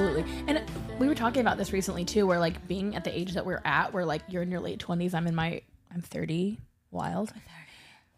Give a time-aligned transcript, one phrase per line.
[0.00, 0.24] Absolutely.
[0.46, 0.62] And
[0.98, 3.60] we were talking about this recently too, where like being at the age that we're
[3.66, 5.60] at, where like you're in your late 20s, I'm in my,
[5.92, 6.58] I'm 30,
[6.90, 7.34] wild.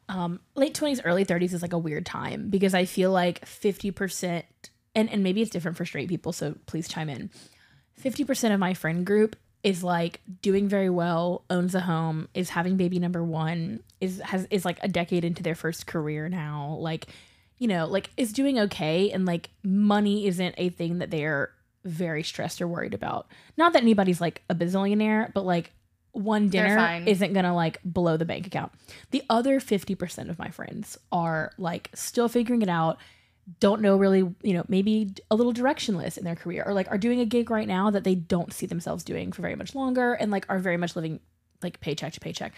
[0.09, 4.45] Um, late 20s, early 30s is like a weird time because I feel like 50%,
[4.95, 7.31] and, and maybe it's different for straight people, so please chime in.
[8.01, 12.77] 50% of my friend group is like doing very well, owns a home, is having
[12.77, 17.09] baby number one, is has is like a decade into their first career now, like
[17.59, 21.51] you know, like is doing okay and like money isn't a thing that they're
[21.85, 23.27] very stressed or worried about.
[23.57, 25.73] Not that anybody's like a bazillionaire, but like
[26.13, 28.73] one dinner isn't gonna like blow the bank account.
[29.11, 32.99] The other 50% of my friends are like still figuring it out,
[33.61, 36.99] don't know really, you know, maybe a little directionless in their career or like are
[36.99, 40.13] doing a gig right now that they don't see themselves doing for very much longer
[40.13, 41.19] and like are very much living
[41.63, 42.53] like paycheck to paycheck.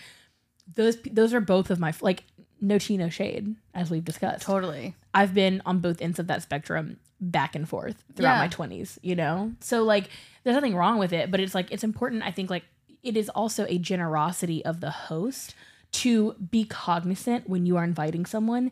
[0.75, 2.25] Those those are both of my like
[2.61, 4.45] no tea no shade as we've discussed.
[4.45, 4.95] Totally.
[5.13, 6.99] I've been on both ends of that spectrum
[7.31, 8.39] back and forth throughout Yeah.
[8.39, 9.53] my 20s, you know?
[9.61, 10.09] So like
[10.43, 12.65] there's nothing wrong with it, but it's like it's important I think like
[13.03, 15.55] it is also a generosity of the host
[15.93, 18.71] to be cognizant when you are inviting someone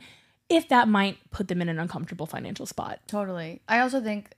[0.49, 3.01] if that might put them in an uncomfortable financial spot.
[3.07, 3.63] Totally.
[3.69, 4.33] I also think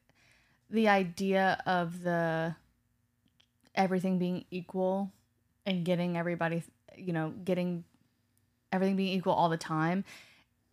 [0.70, 2.55] the idea of the
[3.75, 5.11] everything being equal
[5.67, 6.62] and getting everybody,
[6.97, 7.85] you know, getting
[8.73, 10.05] everything being equal all the time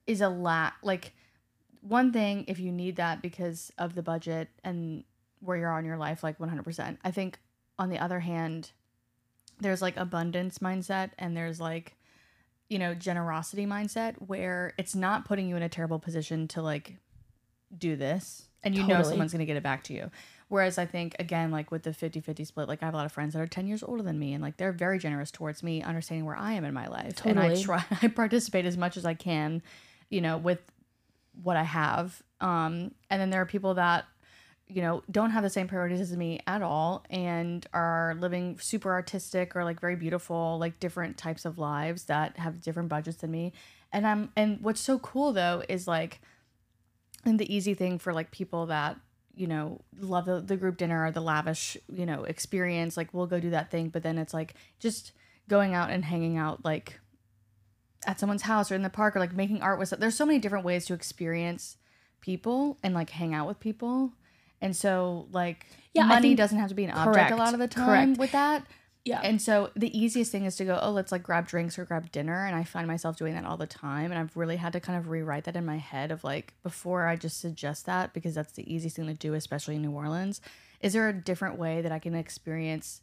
[0.06, 0.73] is a lot.
[0.84, 1.14] Like
[1.81, 5.03] one thing, if you need that because of the budget and
[5.39, 6.97] where you're on your life, like 100%.
[7.03, 7.39] I think
[7.77, 8.71] on the other hand,
[9.59, 11.95] there's like abundance mindset and there's like
[12.69, 16.95] you know generosity mindset where it's not putting you in a terrible position to like
[17.77, 20.09] do this and you know someone's going to get it back to you.
[20.47, 23.11] Whereas i think again like with the 50-50 split like i have a lot of
[23.13, 25.81] friends that are 10 years older than me and like they're very generous towards me
[25.81, 27.25] understanding where i am in my life.
[27.25, 29.61] And i try i participate as much as i can
[30.09, 30.59] you know with
[31.42, 32.22] what i have.
[32.40, 34.06] Um and then there are people that
[34.68, 38.92] you know don't have the same priorities as me at all and are living super
[38.92, 43.31] artistic or like very beautiful like different types of lives that have different budgets than
[43.31, 43.53] me.
[43.92, 46.22] And i'm and what's so cool though is like
[47.25, 48.98] and the easy thing for like people that
[49.36, 53.28] you know love the, the group dinner or the lavish you know experience like we'll
[53.28, 53.90] go do that thing.
[53.90, 55.12] But then it's like just
[55.50, 57.00] going out and hanging out like
[58.07, 60.39] at someone's house or in the park or like making art with there's so many
[60.39, 61.78] different ways to experience
[62.22, 64.12] people and like hang out with people
[64.62, 67.53] and so like Yeah, money think- doesn't have to be an object correct, a lot
[67.53, 68.19] of the time correct.
[68.19, 68.66] with that
[69.06, 69.22] Yeah.
[69.23, 72.12] and so the easiest thing is to go, oh, let's like grab drinks or grab
[72.12, 72.45] dinner.
[72.45, 74.12] And I find myself doing that all the time.
[74.12, 77.07] And I've really had to kind of rewrite that in my head of like, before
[77.07, 80.39] I just suggest that, because that's the easiest thing to do, especially in New Orleans.
[80.81, 83.01] Is there a different way that I can experience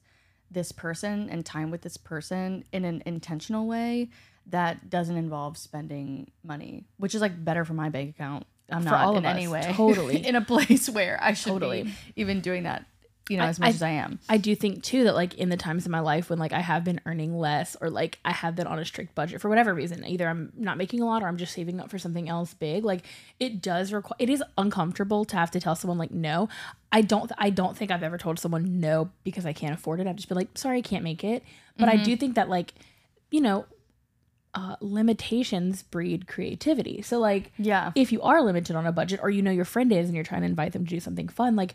[0.50, 4.09] this person and time with this person in an intentional way
[4.50, 8.47] that doesn't involve spending money, which is like better for my bank account.
[8.70, 10.26] I'm For not in of any way totally.
[10.26, 11.84] in a place where I should Totally.
[11.84, 12.84] be even doing that,
[13.31, 14.19] you know, I- as much I- as I am.
[14.28, 16.60] I do think too that like in the times in my life when like I
[16.60, 19.72] have been earning less or like I have been on a strict budget for whatever
[19.72, 22.53] reason, either I'm not making a lot or I'm just saving up for something else
[22.53, 22.84] big.
[22.84, 23.04] Like
[23.41, 26.50] it does require it is uncomfortable to have to tell someone like no.
[26.92, 30.06] I don't I don't think I've ever told someone no because I can't afford it.
[30.06, 31.42] I've just been like sorry I can't make it.
[31.78, 32.04] But I mm-hmm.
[32.04, 32.75] do think that like
[33.30, 33.65] you know
[34.58, 37.00] uh, limitations breed creativity.
[37.02, 37.92] So like Yeah.
[37.94, 40.24] if you are limited on a budget or you know your friend is and you're
[40.24, 41.74] trying to invite them to do something fun, like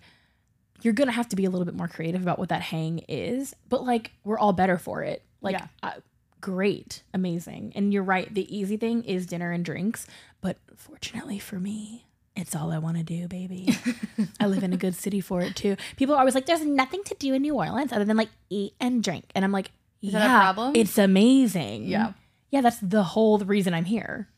[0.81, 3.55] you're gonna have to be a little bit more creative about what that hang is.
[3.69, 5.23] But like we're all better for it.
[5.41, 5.67] Like Yeah.
[5.81, 5.91] uh,
[6.41, 7.72] great, amazing.
[7.75, 8.33] And you're right.
[8.33, 10.05] The easy thing is dinner and drinks.
[10.41, 12.05] But fortunately for me,
[12.35, 13.69] it's all I want to do, baby.
[14.41, 15.77] I live in a good city for it too.
[15.95, 18.73] People are always like, "There's nothing to do in New Orleans other than like eat
[18.79, 19.69] and drink," and I'm like,
[20.01, 20.73] Is "Yeah, problem?
[20.75, 21.85] It's amazing.
[21.87, 22.13] Yeah.
[22.53, 22.61] Yeah.
[22.61, 24.29] That's the whole reason I'm here.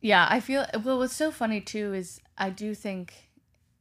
[0.00, 0.98] Yeah, I feel well.
[0.98, 3.14] What's so funny too is I do think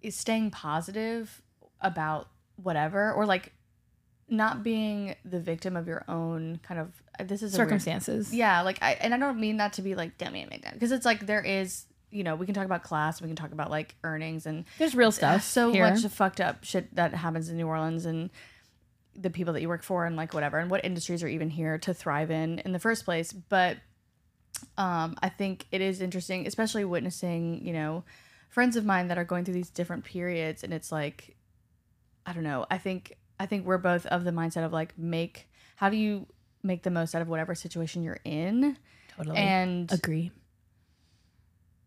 [0.02, 1.42] is staying positive
[1.81, 3.54] about whatever or like
[4.30, 8.34] not being the victim of your own kind of this is a weird- Circumstances.
[8.34, 11.06] yeah, like I and I don't mean that to be like damn it, because it's
[11.06, 13.96] like there is you know we can talk about class, we can talk about like
[14.04, 15.44] earnings and There's real stuff.
[15.44, 15.90] so here.
[15.90, 18.30] much fucked up shit that happens in New Orleans and
[19.16, 21.78] the people that you work for and like whatever and what industries are even here
[21.78, 23.78] to thrive in in the first place but
[24.78, 28.04] um I think it is interesting especially witnessing you know
[28.50, 31.36] friends of mine that are going through these different periods and it's like
[32.25, 35.50] I don't know I think I think we're both of the mindset of like make
[35.75, 36.28] how do you
[36.64, 38.78] make the most out of whatever situation you're in
[39.18, 39.36] Totally.
[39.38, 40.31] and agree.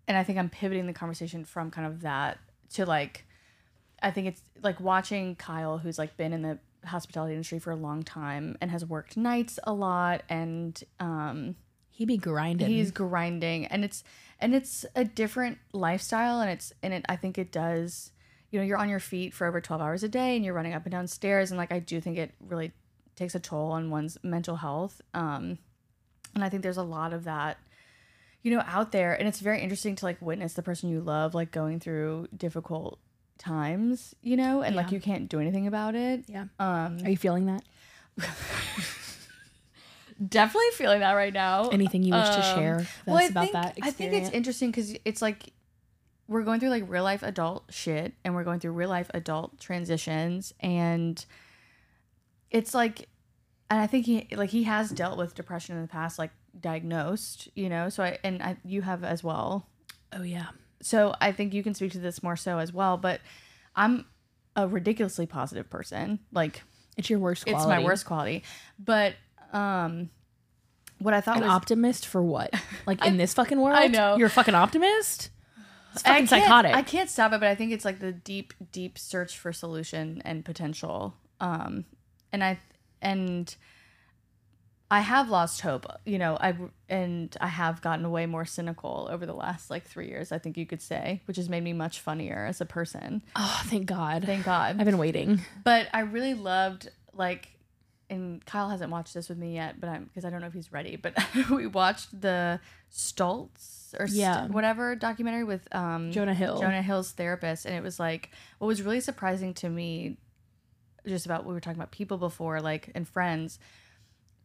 [0.09, 2.38] and I think I'm pivoting the conversation from kind of that
[2.75, 3.25] to like
[4.03, 7.76] I think it's like watching Kyle who's like been in the hospitality industry for a
[7.76, 11.56] long time and has worked nights a lot and um
[11.90, 12.69] He be grinding.
[12.69, 14.04] he's grinding and it's
[14.40, 18.12] and it's a different lifestyle and it's and it I think it does
[18.50, 20.75] you know you're on your feet for over 12 hours a day and you're running
[20.75, 22.72] up and down stairs and like I do think it really
[23.16, 25.58] takes a toll on one's mental health um
[26.34, 27.58] and I think there's a lot of that
[28.42, 31.34] you know out there and it's very interesting to like witness the person you love
[31.34, 32.98] like going through difficult
[33.38, 36.44] times you know and like you can't do anything about it yeah.
[36.58, 37.62] um Are you feeling that?
[40.28, 43.52] definitely feeling that right now Anything you wish to Um, share well, I about think,
[43.52, 45.52] that I think it's interesting because it's like
[46.28, 49.58] we're going through like real life adult shit and we're going through real life adult
[49.58, 51.25] transitions and
[52.50, 53.08] it's like
[53.69, 57.48] and I think he like he has dealt with depression in the past like diagnosed
[57.56, 59.66] you know so I and I you have as well
[60.12, 60.46] oh yeah.
[60.84, 63.20] So I think you can speak to this more so as well but
[63.75, 64.04] I'm
[64.56, 66.62] a ridiculously positive person like
[66.96, 67.60] It's your worst quality.
[67.62, 68.42] it's my worst quality
[68.78, 69.14] but
[69.52, 70.10] um
[70.98, 72.52] what I thought An was optimist for what?
[72.86, 73.76] Like in this fucking world?
[73.78, 74.16] I know.
[74.16, 75.31] You're a fucking optimist?
[75.92, 76.75] It's fucking can't- psychotic.
[76.75, 80.22] I can't stop it, but I think it's like the deep, deep search for solution
[80.25, 81.14] and potential.
[81.40, 81.84] Um,
[82.32, 82.58] and I
[83.02, 83.54] and
[84.90, 85.86] I have lost hope.
[86.04, 86.54] You know, I
[86.88, 90.31] and I have gotten way more cynical over the last like three years.
[90.31, 93.22] I think you could say, which has made me much funnier as a person.
[93.34, 94.25] oh, thank God.
[94.25, 94.76] Thank God.
[94.78, 95.40] I've been waiting.
[95.64, 97.48] But I really loved like,
[98.10, 100.52] and Kyle hasn't watched this with me yet, but I'm because I don't know if
[100.54, 100.96] he's ready.
[100.96, 101.16] But
[101.50, 102.60] we watched the
[102.92, 104.46] Stutz or St- Yeah.
[104.48, 106.60] whatever documentary with um Jonah Hill.
[106.60, 110.19] Jonah Hill's therapist, and it was like what was really surprising to me,
[111.06, 113.58] just about we were talking about people before, like and friends.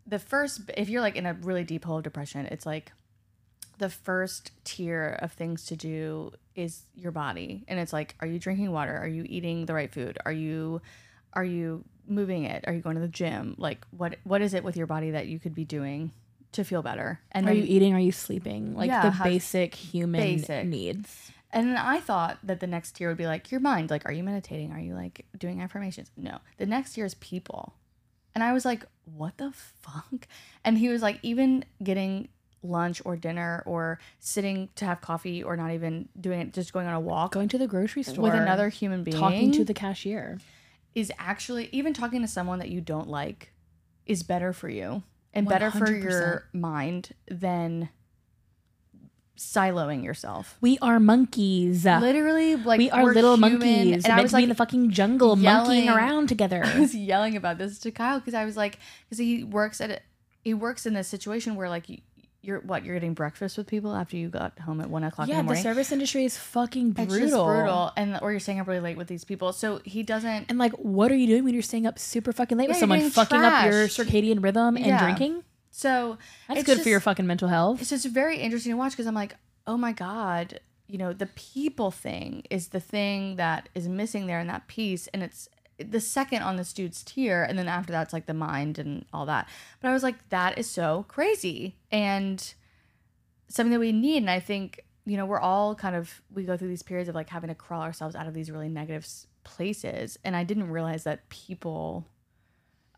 [0.10, 2.92] The first, if you're like in a really deep hole of depression, it's like
[3.78, 8.40] the first tier of things to do is your body, and it's like, are you
[8.40, 8.98] drinking water?
[8.98, 10.18] Are you eating the right food?
[10.26, 10.82] Are you,
[11.34, 12.66] are you moving it?
[12.68, 13.56] Are you going to the gym?
[13.58, 16.12] Like, what what is it with your body that you could be doing
[16.54, 17.20] to feel better?
[17.32, 17.94] And Are you eating?
[17.94, 18.76] Are you sleeping?
[18.76, 20.66] Like Yeah, the basic human Basic.
[20.66, 21.32] needs.
[21.52, 23.90] And then I thought that the next tier would be like your mind.
[23.90, 24.72] Like, are you meditating?
[24.72, 26.12] Are you like doing affirmations?
[26.16, 26.40] No.
[26.58, 27.74] The next tier is people.
[28.36, 28.86] And I was like,
[29.16, 30.28] what the fuck?
[30.66, 32.28] And he was like, even getting
[32.62, 36.86] lunch or dinner or sitting to have coffee or not even doing it, just going
[36.86, 39.18] on a walk Going to the grocery store with another human being.
[39.18, 40.40] talking to the cashier.
[40.94, 43.54] is actually, even talking to someone that you don't like
[44.06, 45.04] is better for you
[45.34, 47.90] and better for your mind than
[49.40, 50.58] siloing yourself.
[50.62, 51.86] We are monkeys.
[51.86, 54.04] Literally, like we are little human, monkeys.
[54.06, 56.64] and I was to be like, in the fucking jungle, yelling- monkeying around together.
[56.66, 59.90] I was yelling about this to Kyle because I was like, because he works at
[59.90, 60.00] a,
[60.44, 62.00] he works in this situation where like you,
[62.42, 65.36] you're what you're getting breakfast with people after you got home at one o'clock yeah,
[65.36, 65.64] the the morning.
[65.64, 67.16] The service industry is fucking brutal.
[67.16, 69.52] It's brutal, and or you're staying up really late with these people.
[69.52, 70.46] So he doesn't.
[70.50, 72.88] And like, what are you doing when you're staying up super fucking late with Yeah,
[72.88, 75.00] you're someone fucking up your circadian rhythm and Yeah.
[75.04, 75.44] drinking?
[75.80, 76.18] So
[76.50, 77.80] That's it's good just- for your fucking mental health.
[77.80, 79.36] It's just very interesting to watch because I'm like,
[79.66, 84.42] oh my god, you know, the people thing is the thing that is missing there
[84.42, 85.48] in that piece, and it's
[85.78, 89.06] the second on this dude's tier, and then after that, it's like the mind and
[89.14, 89.48] all that.
[89.80, 92.54] But I was like, that is so crazy and
[93.48, 96.58] something that we need, and I think you know we're all kind of we go
[96.58, 99.08] through these periods of like having to crawl ourselves out of these really negative
[99.46, 102.06] places, and I didn't realize that people.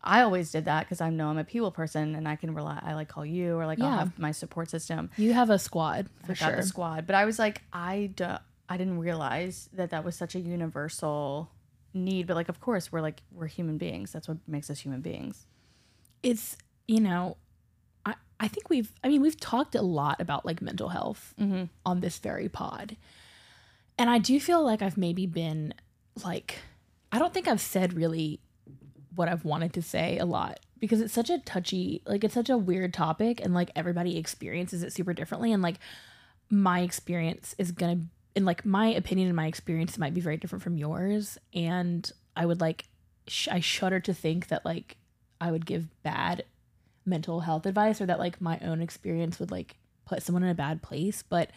[0.04, 2.80] I always did that because I know I'm a people person and I can rely.
[2.82, 5.10] I like call you or like I'll have my support system.
[5.16, 6.56] You have a squad for I got sure.
[6.56, 10.34] the squad, but I was like, I don't, I didn't realize that that was such
[10.34, 11.50] a universal
[11.94, 12.26] need.
[12.26, 14.10] But like, of course, we're like we're human beings.
[14.12, 15.46] That's what makes us human beings.
[16.22, 16.56] it's
[16.88, 17.36] you know
[18.04, 21.64] I, I think we've i mean we've talked a lot about like mental health Mm-hmm.
[21.86, 22.96] on this very pod
[23.96, 25.72] and i do feel like i've maybe been
[26.24, 26.56] like
[27.12, 28.40] i don't think i've said really
[29.14, 32.50] what i've wanted to say a lot because it's such a touchy like it's such
[32.50, 35.76] a weird topic and like everybody experiences it super differently and like
[36.50, 37.98] my experience is gonna
[38.34, 42.44] and like my opinion and my experience might be very different from yours and i
[42.44, 42.84] would like
[43.28, 44.96] sh- i shudder to think that like
[45.40, 46.44] i would give bad
[47.06, 50.54] mental health advice or that like my own experience would like put someone in a
[50.54, 51.50] bad place but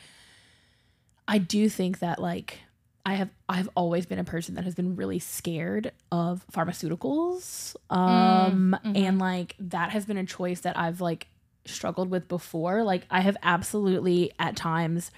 [1.27, 2.59] i do think that like
[3.05, 8.75] i have i've always been a person that has been really scared of pharmaceuticals um
[8.83, 9.05] mhm.
[9.05, 11.27] and like that has been a choice that i've like
[11.65, 15.11] struggled with before like i have absolutely at times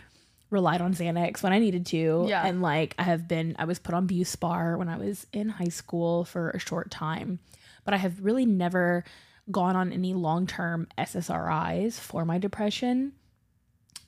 [0.50, 2.26] relied on Xanax when I needed to.
[2.28, 2.46] Yeah.
[2.46, 5.66] And like I have been I was put on Buspar when I was in high
[5.66, 7.40] school for a short time.
[7.84, 9.04] But I have really never
[9.50, 13.14] gone on any long-term SSRIs for my depression.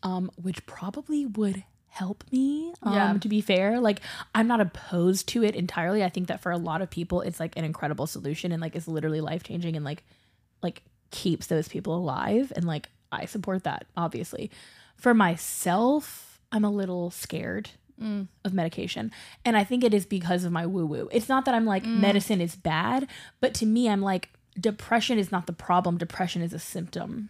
[0.02, 2.74] Um, which probably would help me.
[2.84, 3.14] Um, Yeah.
[3.18, 4.02] To be fair, like
[4.36, 6.04] I'm not opposed to it entirely.
[6.04, 8.76] I think that for a lot of people, it's like an incredible solution and like
[8.76, 10.04] it's literally life changing and like
[10.62, 12.54] like keeps those people alive.
[12.56, 14.52] And like I support that obviously.
[14.96, 18.28] For myself, I'm a little scared Mm.
[18.46, 19.12] of medication.
[19.44, 21.10] And I think it is because of my woo woo.
[21.12, 22.00] It's not that I'm like Mm.
[22.00, 23.08] medicine is bad,
[23.42, 25.98] but to me, I'm like depression is not the problem.
[25.98, 27.30] Depression is a symptom.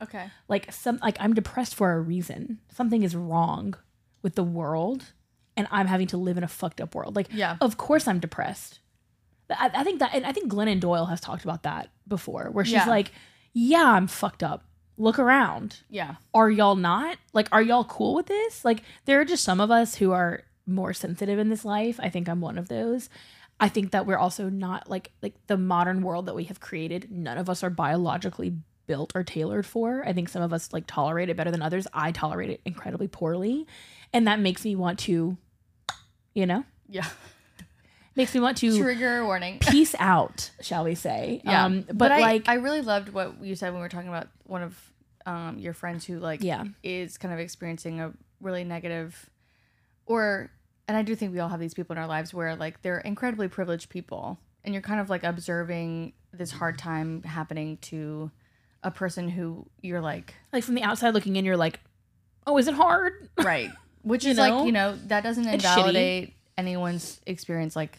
[0.00, 0.30] Okay.
[0.46, 2.58] Like some like I'm depressed for a reason.
[2.72, 3.74] Something is wrong
[4.24, 5.12] with the world,
[5.56, 7.14] and I'm having to live in a fucked up world.
[7.14, 7.56] Like, Yeah.
[7.60, 8.80] of course I'm depressed.
[9.48, 12.64] I, I think that, and I think Glennon Doyle has talked about that before, where
[12.64, 12.86] she's Yeah.
[12.88, 13.12] like,
[13.52, 14.64] "Yeah, I'm fucked up.
[14.96, 16.16] Look around." Yeah.
[16.32, 17.18] are y'all not?
[17.32, 18.64] Like, are y'all cool with this?
[18.64, 22.00] Like, there are just some of us who are more sensitive in this life.
[22.02, 23.10] I think I'm one of those.
[23.60, 27.12] I think that we're also not like like the modern world that we have created.
[27.12, 30.02] None of us are biologically built or tailored for.
[30.06, 31.86] I think some of us like tolerate it better than others.
[31.92, 33.66] I tolerate it incredibly poorly,
[34.14, 35.36] and that makes me want to,
[36.32, 37.06] you know, Yeah.
[38.16, 39.58] makes me want to Trigger warning.
[39.60, 41.42] peace out, shall we say?
[41.44, 41.64] Yeah.
[41.66, 44.28] Um, but, I, like, I really loved what you said when we were talking about
[44.44, 44.78] one of
[45.26, 46.64] um, your friends who like Yeah.
[46.82, 49.28] is kind of experiencing a really negative
[50.06, 50.50] or
[50.86, 52.98] and I do think we all have these people in our lives where like they're
[52.98, 58.30] incredibly privileged people and you're kind of like observing this hard time happening to
[58.82, 61.80] a person who you're like like from the outside looking in, you're like,
[62.46, 63.30] oh, is it hard?
[63.42, 63.70] right
[64.04, 64.58] which You is know?
[64.58, 65.68] like you know that doesn't It's shitty.
[65.76, 67.98] invalidate anyone's experience like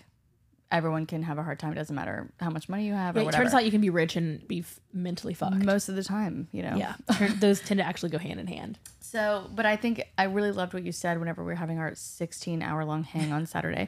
[0.72, 3.20] everyone can have a hard time it doesn't matter how much money you have or
[3.20, 5.56] it whatever turns out you can be rich and be f- mentally fucked.
[5.64, 8.48] most of the time you know Yeah, Turn- those tend to actually go hand in
[8.48, 8.80] hand.
[9.00, 11.94] So, but I think I really loved what you said whenever we were having our
[11.96, 13.88] 16 hour long hang on Saturday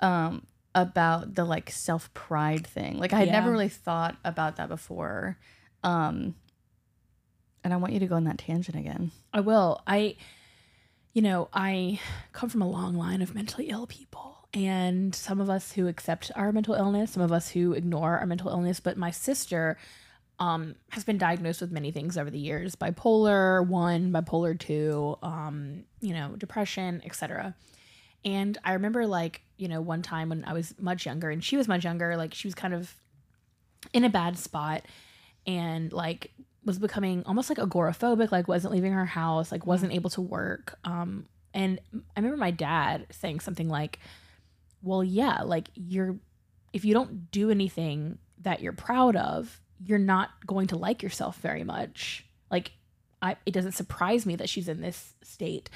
[0.00, 0.44] um,
[0.74, 2.98] about the like self pride thing.
[2.98, 3.32] Like, I had Yeah.
[3.40, 5.38] never really thought about that before.
[5.84, 6.34] Um,
[7.64, 9.12] and I want you to go on that tangent again.
[9.32, 9.80] I will.
[9.86, 10.16] I,
[11.16, 11.98] you know, I
[12.34, 16.30] come from a long line of mentally ill people, and some of us who accept
[16.36, 18.80] our mental illness, some of us who ignore our mental illness.
[18.80, 19.78] But my sister
[20.38, 25.84] um, has been diagnosed with many things over the years: bipolar one, bipolar two, um,
[26.02, 27.54] you know, depression, etc.
[28.22, 31.56] And I remember, like, you know, one time when I was much younger, and she
[31.56, 32.94] was much younger, like, she was kind of
[33.94, 34.82] in a bad spot
[35.46, 36.32] and like
[36.66, 40.78] was becoming almost like agoraphobic like wasn't leaving her house like wasn't able to work
[40.84, 43.98] um and i remember my dad saying something like
[44.82, 46.16] well yeah like you're
[46.74, 51.36] if you don't do anything that you're proud of you're not going to like yourself
[51.38, 52.24] very much.
[52.50, 52.72] Like
[53.20, 55.68] I, it doesn't surprise me that she's in this state.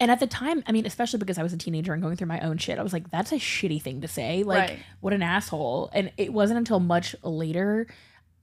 [0.00, 2.28] And at the time i mean especially because i was a teenager and going through
[2.28, 4.44] my own shit i was like that's a shitty thing to say.
[4.44, 4.78] Like Right.
[5.00, 5.90] what an asshole.
[5.92, 7.86] And it wasn't until much later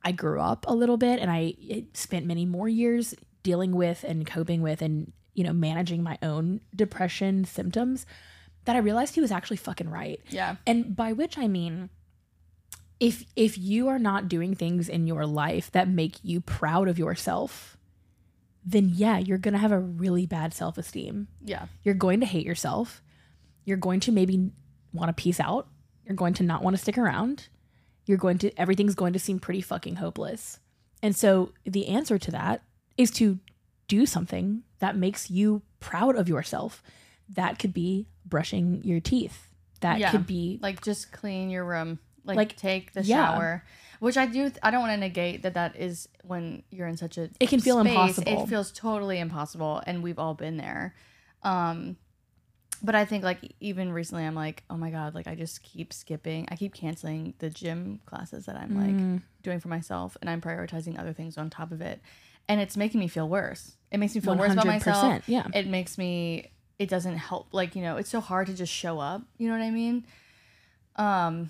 [0.06, 4.04] i grew up a little bit and i eh, spent many more years dealing with
[4.06, 8.06] and coping with and you know managing my own depression symptoms
[8.64, 10.56] that i realized he was actually fucking right Yeah.
[10.66, 11.90] and by which I mean
[13.00, 16.98] if if you are not doing things in your life that make you proud of
[16.98, 17.76] yourself,
[18.66, 21.28] then yeah, you're going to have a really bad self-esteem.
[21.44, 21.66] Yeah.
[21.84, 23.04] You're going to hate yourself.
[23.66, 24.50] You're going to maybe
[24.94, 25.68] want to peace out.
[26.06, 27.50] You're going to not want to stick around.
[28.06, 30.60] You're going to everything's going to seem pretty fucking hopeless.
[31.02, 32.64] And so the answer to that
[32.98, 33.40] is to
[33.88, 36.82] do something that makes you proud of yourself.
[37.30, 39.48] That could be brushing your teeth.
[39.82, 40.12] That Yeah.
[40.12, 42.00] could be Like, just clean your room.
[42.24, 43.34] Like, Like, take the yeah.
[43.34, 43.64] shower.
[44.00, 47.18] Which I do, I don't want to negate that that is when you're in such
[47.18, 48.44] a It can feel space, impossible.
[48.44, 50.96] It feels totally impossible, and we've all been there.
[51.44, 51.98] Um,
[52.86, 55.92] but I think like even recently, I'm like, oh my god, like I just keep
[55.92, 56.48] skipping.
[56.52, 59.14] I keep canceling the gym classes that I'm Mm.
[59.16, 62.00] like doing for myself, and I'm prioritizing other things on top of it,
[62.48, 63.76] and it's making me feel worse.
[63.92, 65.24] It makes me feel worse about 100%, myself.
[65.28, 65.48] yeah.
[65.54, 66.52] it makes me.
[66.78, 67.48] It doesn't help.
[67.54, 69.22] Like you know, it's so hard to just show up.
[69.38, 70.06] You know what I mean?
[70.98, 71.50] Um,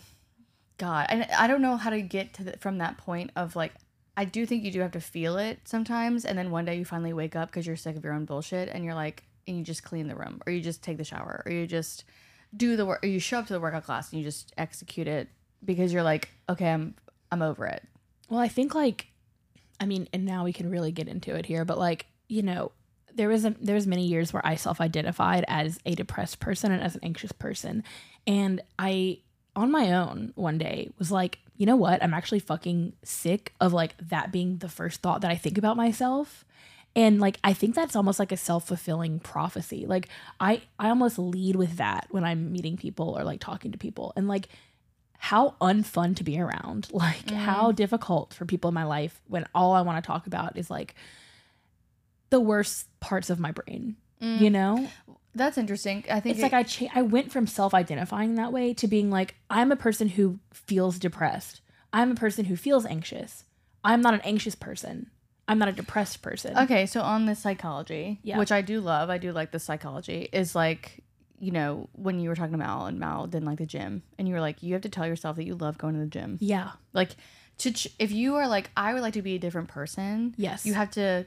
[0.78, 3.74] God, I I don't know how to get to the, from that point of like.
[4.18, 6.86] I do think you do have to feel it sometimes, and then one day you
[6.86, 9.64] finally wake up because you're sick of your own bullshit, and you're like, and you
[9.64, 12.04] just clean the room, or you just take the shower, or you just
[12.56, 15.08] do the work, or you show up to the workout class and you just execute
[15.08, 15.30] it
[15.64, 16.96] because you're like, okay, I'm
[17.32, 17.84] I'm over it.
[18.30, 19.08] Well, I think like,
[19.80, 22.72] I mean, and now we can really get into it here, but like, you know,
[23.14, 26.82] there was a there was many years where I self-identified as a depressed person and
[26.82, 27.84] as an anxious person,
[28.28, 29.20] and I
[29.56, 32.04] on my own one day was like, you know what?
[32.04, 35.78] I'm actually fucking sick of like that being the first thought that I think about
[35.78, 36.44] myself.
[36.96, 39.86] And like I think that's almost like a self-fulfilling prophecy.
[39.86, 40.10] Like
[40.40, 44.14] I I almost lead with that when I'm meeting people or like talking to people.
[44.16, 44.48] And like
[45.18, 46.88] how unfun to be around.
[46.94, 47.36] Like mm.
[47.36, 50.70] how difficult for people in my life when all I want to talk about is
[50.70, 50.96] like
[52.30, 53.98] the worst parts of my brain.
[54.22, 54.40] Mm.
[54.40, 54.88] You know,
[55.34, 56.06] That's interesting.
[56.10, 59.36] I think it's like I cha- I went from self-identifying that way to being like
[59.50, 61.60] I'm a person who feels depressed.
[61.92, 63.44] I'm a person who feels anxious.
[63.84, 65.12] I'm not an anxious person.
[65.48, 66.58] I'm not a depressed person.
[66.58, 68.38] Okay, so on the psychology, Yeah.
[68.40, 71.04] which I do love, I do like the psychology, is like,
[71.40, 74.28] you know, when you were talking to Mal and Mal didn't like the gym, and
[74.28, 76.38] you were like, you have to tell yourself that you love going to the gym.
[76.42, 76.72] Yeah.
[76.94, 77.12] Like,
[77.60, 80.66] to ch- if you are like, I would like to be a different person, Yes.
[80.66, 81.26] you have to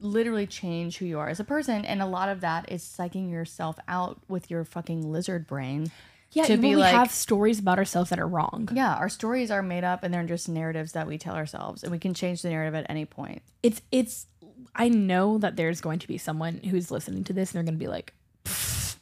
[0.00, 3.30] literally change who you are as a person, and a lot of that is psyching
[3.30, 5.90] yourself out with your fucking lizard brain.
[6.32, 8.68] Yeah, to be we like- have stories about ourselves that are wrong.
[8.72, 11.90] Yeah, our stories are made up, and they're just narratives that we tell ourselves, and
[11.92, 13.42] we can change the narrative at any point.
[13.62, 14.26] It's it's
[14.74, 17.78] I know that there's going to be someone who's listening to this and they're going
[17.78, 18.12] to be like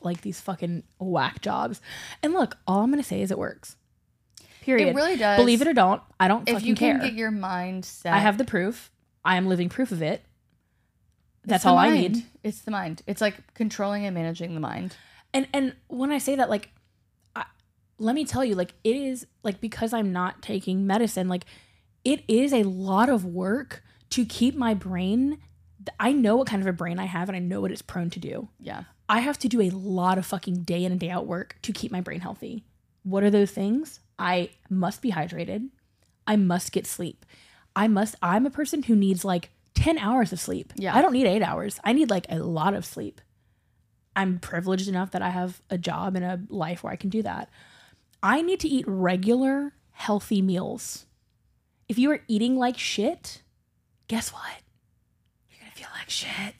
[0.02, 1.80] like these fucking whack jobs.
[2.22, 3.76] And look, all I'm going to say is it works.
[4.60, 4.88] Period.
[4.88, 5.38] It really does.
[5.38, 7.08] Believe it or don't, I don't If fucking you can care.
[7.08, 8.90] get your mind set, I have the proof.
[9.24, 10.22] I am living proof of it.
[11.46, 12.22] That's all I need.
[12.42, 13.02] It's the mind.
[13.06, 14.96] It's like controlling and managing the mind.
[15.32, 16.70] And and when I say that, like,
[17.98, 21.44] let me tell you, like, it is like because I'm not taking medicine, like,
[22.04, 25.38] it is a lot of work to keep my brain.
[25.98, 28.10] I know what kind of a brain I have, and I know what it's prone
[28.10, 28.48] to do.
[28.60, 28.84] Yeah.
[29.08, 31.72] I have to do a lot of fucking day in and day out work to
[31.72, 32.64] keep my brain healthy.
[33.02, 34.00] What are those things?
[34.18, 35.68] I must be hydrated.
[36.26, 37.26] I must get sleep.
[37.76, 40.72] I must, I'm a person who needs like 10 hours of sleep.
[40.76, 40.96] Yeah.
[40.96, 41.80] I don't need eight hours.
[41.84, 43.20] I need like a lot of sleep.
[44.16, 47.22] I'm privileged enough that I have a job and a life where I can do
[47.22, 47.50] that.
[48.24, 51.04] I need to eat regular, healthy meals.
[51.90, 53.42] If you are eating like shit,
[54.08, 54.62] guess what?
[55.50, 56.54] You're going to feel like shit.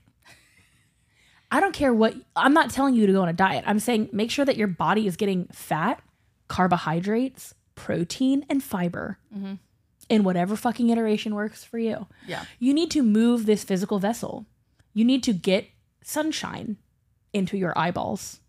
[1.50, 3.64] I don't care what, I'm not telling you to go on a diet.
[3.66, 6.02] I'm saying make sure that your body is getting fat,
[6.48, 9.54] carbohydrates, protein, and fiber mm-hmm.
[10.10, 12.06] in whatever fucking iteration works for you.
[12.26, 12.44] Yeah.
[12.58, 14.44] You need to move this physical vessel.
[14.92, 15.68] You need to get
[16.02, 16.76] sunshine
[17.32, 18.40] into your eyeballs.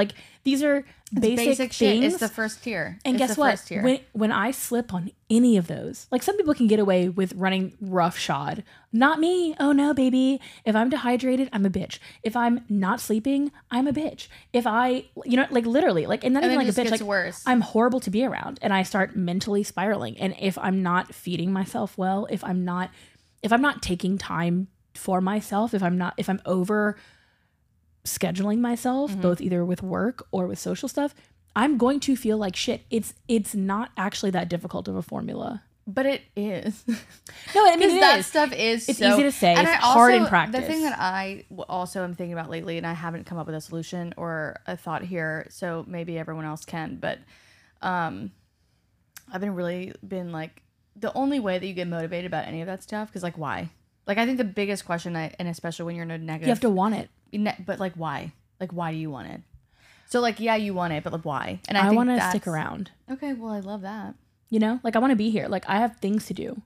[0.00, 0.12] Like
[0.44, 2.00] these are basic, Basic, shit.
[2.00, 2.14] things.
[2.14, 2.98] It's the first tier.
[3.04, 3.50] and It's guess the what?
[3.50, 3.82] First tier.
[3.82, 7.34] When when I slip on any of those, like some people can get away with
[7.34, 8.64] running roughshod.
[8.92, 9.54] Not me.
[9.60, 10.40] Oh no, baby.
[10.64, 11.98] If I'm dehydrated, I'm a bitch.
[12.22, 14.28] If I'm not sleeping, I'm a bitch.
[14.54, 16.90] If I, you know, like literally, like and not and even like a bitch.
[16.90, 17.42] Like worse.
[17.44, 20.16] I'm horrible to be around, and I start mentally spiraling.
[20.18, 22.90] And if I'm not feeding myself well, if I'm not,
[23.42, 26.96] if I'm not taking time for myself, if I'm not, if I'm over
[28.04, 29.20] scheduling myself Mm-hmm.
[29.20, 31.14] both either with work or with social stuff
[31.56, 35.62] i'm going to feel like shit it's it's not actually that difficult of a formula
[35.86, 36.84] but it is.
[37.54, 38.26] no i mean that is.
[38.26, 40.60] stuff is It's so- easy to say, and it's I hard in practice.
[40.60, 43.56] The thing that i also am thinking about lately, and I haven't come up with
[43.56, 47.18] a solution or a thought here, so maybe everyone else can, but
[47.82, 48.30] um,
[49.32, 50.62] I've been really been like
[50.94, 53.70] the only way that you get motivated about any of that stuff because like why?
[54.06, 56.52] Like I think the biggest question, I, and especially when you're in a negative, you
[56.52, 58.32] have to want it ne- but like why?
[58.58, 59.40] Like why do you want it?
[60.08, 61.60] So like yeah, you want it, but like why?
[61.68, 64.14] And i, think want to stick around Okay, well I love that.
[64.48, 66.60] you know like i want to be here like i have things to do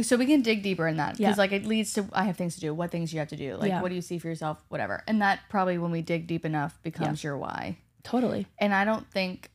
[0.00, 1.42] So we can dig deeper in that because Yeah.
[1.42, 2.72] like it leads to I have things to do.
[2.72, 3.56] What things you have to do?
[3.56, 3.82] Like Yeah.
[3.82, 4.62] what do you see for yourself?
[4.68, 5.02] Whatever.
[5.08, 7.78] And that probably when we dig deep enough becomes your why.
[8.04, 9.50] totally And I don't think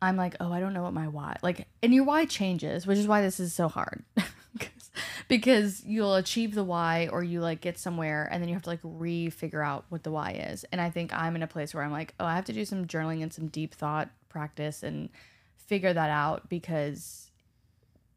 [0.00, 2.96] I'm like oh I don't know what my why like and your why changes, which
[2.98, 4.04] is why this is so hard.
[4.58, 8.70] 'Cause- you'll achieve the why or you like get somewhere and then you have to
[8.70, 10.64] like re-figure out what the why is.
[10.72, 12.64] And I think I'm in a place where I'm like oh I have to do
[12.64, 15.08] some journaling and some deep thought practice and
[15.56, 17.30] figure that out because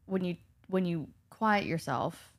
[0.06, 0.36] when you
[0.68, 2.32] when you quiet yourself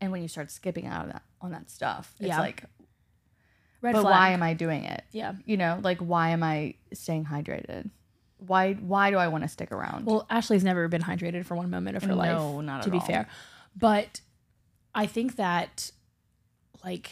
[0.00, 2.40] and when you start skipping out of that on that stuff it's Yeah.
[2.40, 2.64] like
[3.80, 4.12] red but flag.
[4.12, 7.90] why am i doing it yeah you know like why am i staying hydrated
[8.46, 10.06] why why do i want to stick around?
[10.06, 12.98] Well ashley's never been hydrated for one moment of her No, life not to be
[12.98, 13.06] all.
[13.06, 13.28] fair.
[13.76, 14.20] But
[14.94, 15.90] i think that
[16.84, 17.10] like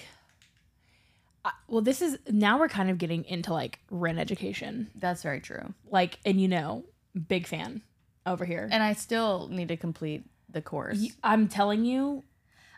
[1.44, 4.90] I- well this is now we're kind of getting into like Ren Education.
[4.94, 5.74] That's very true.
[5.90, 6.84] Like and you know
[7.28, 7.82] big fan
[8.26, 8.68] over here.
[8.70, 11.00] And i still need to complete the course.
[11.22, 12.24] I'm telling you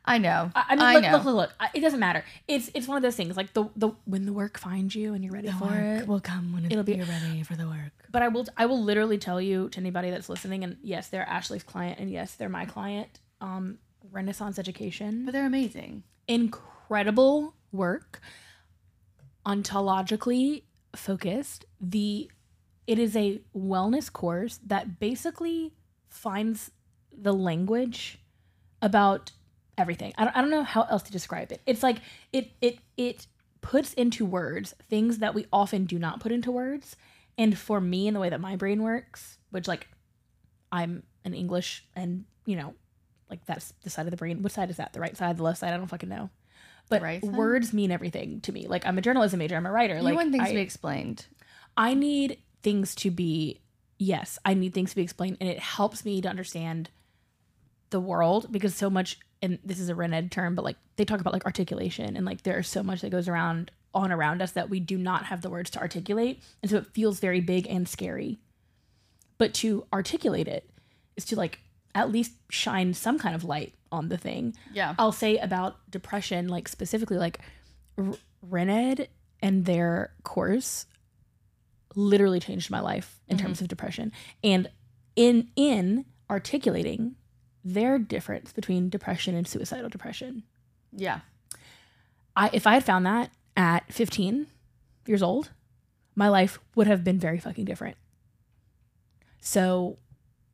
[0.05, 0.51] i know.
[0.55, 1.11] I, I mean I look, know.
[1.13, 1.71] look look look.
[1.75, 2.25] It doesn't matter.
[2.49, 5.23] It's it's one of those things like the the when the work finds you and
[5.25, 7.93] you're ready for it will come when It'll be- you're ready for the work.
[8.11, 11.29] But i will i will literally tell you to anybody that's listening and yes they're
[11.29, 13.79] ashley's client and yes they're my client um
[14.11, 15.25] renaissance education.
[15.25, 16.03] But they're amazing.
[16.29, 18.21] Incredible work
[19.47, 20.63] ontologically
[20.95, 21.65] focused.
[21.81, 22.31] The
[22.87, 25.73] it is a wellness course that basically
[26.09, 26.71] finds
[27.17, 28.19] the language
[28.81, 29.31] about
[29.79, 30.13] everything.
[30.17, 31.61] I don't, I don't know how else to describe it.
[31.67, 31.99] It's like
[32.33, 33.27] it it it
[33.61, 36.97] puts into words things that we often do not put into words.
[37.39, 39.89] And for me in the way that my brain works which like
[40.71, 42.75] i'm an english and you know
[43.33, 44.43] like that's the side of the brain.
[44.43, 44.93] What side is that?
[44.93, 45.39] The right side?
[45.39, 45.73] The left side?
[45.73, 46.29] I don't fucking know.
[46.91, 48.67] But Right, words mean everything to me.
[48.69, 49.97] Like I'm a journalism major, I'm a writer.
[49.97, 51.27] you like want things I, to be explained.
[51.75, 53.63] I need things to be
[53.99, 55.39] yes, I need things to be explained.
[55.41, 56.91] And it helps me to understand
[57.89, 61.05] the world because so much and this is a Ren Ed term, but like they
[61.05, 64.53] talk about like articulation and like there's so much that goes around on around us
[64.53, 66.43] that we do not have the words to articulate.
[66.63, 68.39] And so it feels very big and scary.
[69.39, 70.71] But to articulate it
[71.17, 71.59] is to like
[71.95, 74.55] at least shine some kind of light on the thing.
[74.73, 74.95] Yeah.
[74.99, 77.41] I'll say about depression, like specifically, like
[77.99, 79.09] R- Ren Ed
[79.43, 80.87] and their course
[81.95, 83.47] literally changed my life in mm-hmm.
[83.47, 84.13] terms of depression.
[84.43, 84.71] And
[85.17, 87.17] in in articulating
[87.65, 90.43] their difference between depression and suicidal depression,
[90.93, 91.21] Yeah.
[92.37, 94.47] I if I had found that at 15
[95.07, 95.51] years old,
[96.15, 97.97] my life would have been very fucking different.
[99.41, 99.99] So,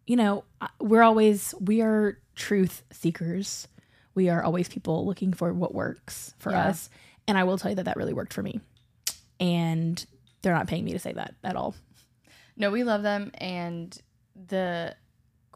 [0.07, 0.45] you know,
[0.81, 3.69] we're always we are truth seekers.
[4.15, 6.69] We are always people looking for what works for Yeah.
[6.69, 6.91] us,
[7.29, 8.61] and I will tell you that that really worked for me.
[9.39, 10.05] And
[10.43, 11.75] they're not paying me to say that at all.
[12.57, 13.97] No, we love them, and
[14.49, 14.97] the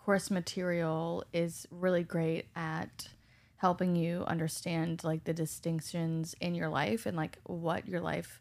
[0.04, 3.08] course material is really great at
[3.56, 8.40] helping you understand like the distinctions in your life and like what your life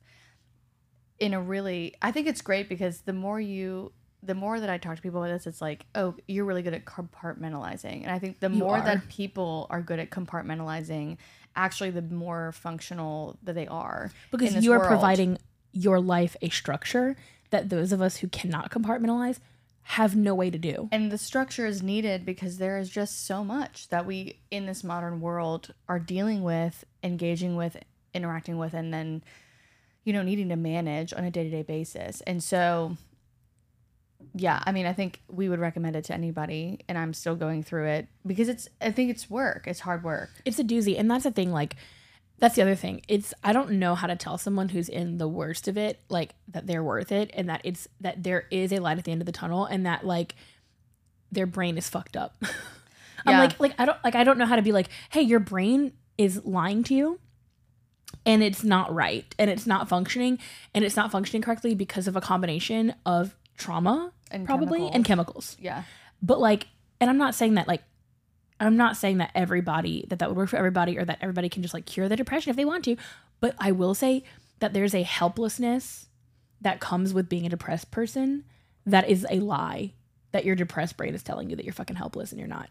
[1.19, 3.91] in a really I think it's great because the more you
[4.23, 6.75] the more that I talk to people about this, it's like, oh, you're really good
[6.75, 8.03] at compartmentalizing.
[8.03, 8.85] And I think the You more are.
[8.85, 11.17] that people are good at compartmentalizing,
[11.55, 14.11] actually the more functional that they are.
[14.31, 14.89] because you are world.
[14.89, 15.37] providing
[15.73, 17.15] your life a structure
[17.49, 19.39] that those of us who cannot compartmentalize
[19.83, 20.87] have no way to do.
[20.91, 24.83] and the structure is needed because there is just so much that we in this
[24.83, 27.77] modern world are dealing with engaging with
[28.13, 29.23] interacting with and then
[30.03, 32.21] you know needing to manage on a day-to-day basis.
[32.21, 32.97] And so
[34.35, 37.63] yeah i mean i think we would recommend it to anybody and i'm still going
[37.63, 39.63] through it because it's i think it's work.
[39.65, 40.29] It's hard work.
[40.45, 40.97] It's a doozy.
[40.99, 41.75] And that's the thing like
[42.41, 43.01] that's the other thing.
[43.07, 46.33] It's i don't know how to tell someone who's in the worst of it like
[46.49, 49.21] that they're worth it and that it's that there is a light at the end
[49.21, 50.35] of the tunnel and that like
[51.31, 52.35] their brain is fucked up.
[53.25, 53.39] I'm Yeah.
[53.39, 55.93] like like i don't like i don't know how to be like hey your brain
[56.17, 57.19] is lying to you
[58.25, 60.37] and it's not right and it's not functioning
[60.73, 65.55] and it's not functioning correctly because of a combination of trauma And probably and chemicals.
[65.59, 65.83] yeah.
[66.21, 66.67] But like
[66.99, 67.83] and i'm not saying that like
[68.61, 71.61] i'm not saying that everybody that that would work for everybody or that everybody can
[71.61, 72.95] just like cure the depression if they want to
[73.41, 74.23] but i will say
[74.59, 76.07] that there's a helplessness
[76.61, 78.43] that comes with being a depressed person
[78.85, 79.91] that is a lie
[80.31, 82.69] that your depressed brain is telling you that you're fucking helpless and you're not.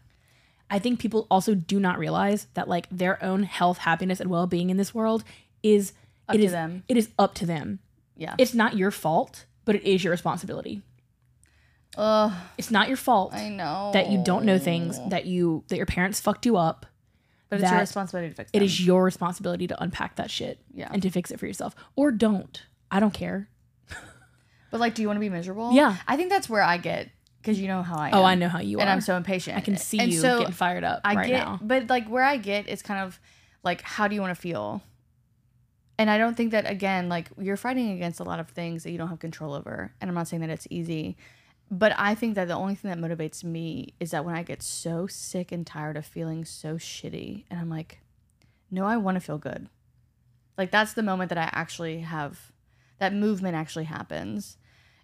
[0.69, 4.69] I think people also do not realize that like their own health happiness and well-being
[4.69, 5.23] in this world
[5.61, 5.91] is
[6.27, 6.83] Up it to is- them.
[6.87, 7.79] it is up to them.
[8.17, 8.35] Yeah.
[8.39, 10.81] It's not your fault but it is your responsibility
[11.97, 15.75] Ugh, it's not your fault i know that you don't know things that you that
[15.77, 16.85] your parents fucked you up
[17.49, 18.63] but it's your responsibility to fix it them.
[18.65, 20.87] is your responsibility to unpack that shit Yeah.
[20.93, 21.75] and to fix it for yourself.
[21.97, 22.63] Or don't.
[22.89, 23.49] I don't care.
[24.71, 25.73] But like do you want to be miserable?
[25.73, 25.97] Yeah.
[26.07, 27.09] i think that's where i get
[27.41, 28.91] because you know how i am oh i know how you and are.
[28.91, 29.57] and i'm so impatient.
[29.57, 31.59] I can see And you so getting fired up I right get, now.
[31.61, 33.19] but like where I get is kind of
[33.63, 34.81] like, how do you want to feel?
[35.99, 38.91] And I don't think that again, like you're fighting against a lot of things that
[38.91, 39.91] you don't have control over.
[39.99, 41.17] And I'm not saying that it's easy,
[41.71, 44.61] but I think that the only thing that motivates me is that when I get
[44.61, 47.99] so sick and tired of feeling so shitty, and I'm like,
[48.69, 49.69] no, I want to feel good.
[50.57, 52.51] Like that's the moment that I actually have
[52.99, 54.57] that movement actually happens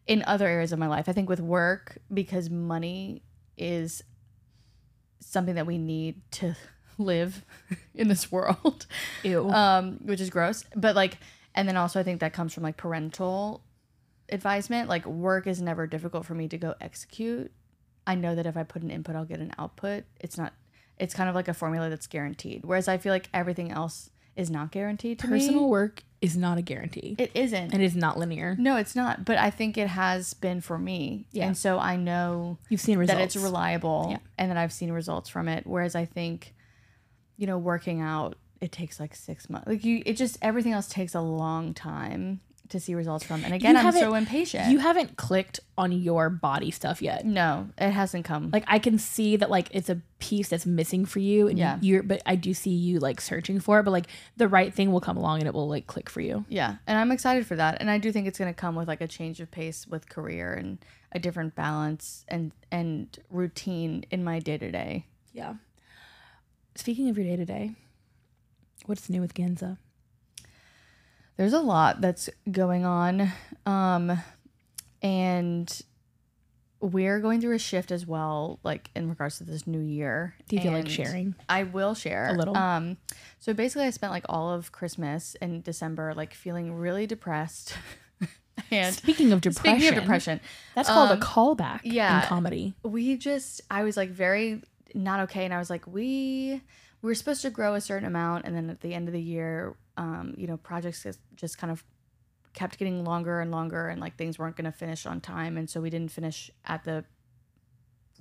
[0.06, 1.08] in other areas of my life.
[1.08, 3.24] I think with work because money
[3.58, 4.04] is
[5.20, 6.56] something that we need to
[6.98, 7.46] live
[7.94, 8.88] in this world
[9.22, 11.20] ew um which is gross but like
[11.54, 13.62] and then also i think that comes from like parental
[14.30, 17.52] advisement like work is never difficult for me to go execute.
[18.06, 20.06] I know that if i put an input i'll get an output.
[20.20, 20.54] It's not
[20.98, 22.66] it's kind of like a formula that's guaranteed.
[22.66, 26.58] Whereas i feel like everything else is not guaranteed to personal me work is not
[26.58, 27.16] a guarantee.
[27.18, 27.74] It isn't.
[27.74, 28.56] And it is not linear.
[28.60, 29.26] No it's not.
[29.26, 31.28] But i think it has been for me.
[31.32, 31.48] Yeah.
[31.48, 34.18] and so i know you've seen results that it's reliable Yeah.
[34.38, 35.66] and that I've seen results from it.
[35.66, 36.54] Whereas I think,
[37.38, 39.68] you know, working out it takes like six months.
[39.68, 43.44] Like you, it just everything else takes a long time to see results from.
[43.44, 44.72] And again, You I'm haven't- so impatient.
[44.72, 48.50] you haven't clicked on your body stuff yet no, it hasn't come.
[48.52, 51.78] like I can see that like it's a piece that's missing for you and Yeah.
[51.82, 54.92] you're but I do see you like searching for it but like the right thing
[54.92, 56.46] will come along and it will like click for you.
[56.50, 57.78] yeah, and I'm excited for that.
[57.80, 60.10] And I do think it's going to come with like a change of pace with
[60.10, 60.80] career and
[61.12, 65.06] a different balance and and routine in my day to day.
[65.34, 65.56] Yeah.
[66.76, 67.76] Speaking of your day to day,
[68.86, 69.78] what's new with GANZA?
[71.38, 73.32] There's a lot that's going on
[73.66, 74.22] um
[75.02, 75.84] and
[76.80, 80.36] we're going through a shift as well, like in regards to this new year.
[80.48, 81.36] Do you feel like sharing?
[81.50, 82.56] I will share A little?
[82.56, 82.98] Um,
[83.40, 87.76] so basically, I spent like all of Christmas and December like feeling really depressed.
[88.72, 90.40] and Speaking of depression, speaking of depression,
[90.76, 92.22] that's called um, a callback yeah.
[92.22, 92.74] in comedy.
[92.84, 94.62] we just I was like very
[94.94, 96.62] not okay, and I was like we
[97.02, 99.22] we were supposed to grow a certain amount, and then at the end of the
[99.22, 101.06] year, um, you know, projects
[101.36, 101.84] just, kind of
[102.54, 105.70] kept getting longer and longer, and like things weren't going to finish on time, and
[105.70, 107.04] so we didn't finish at the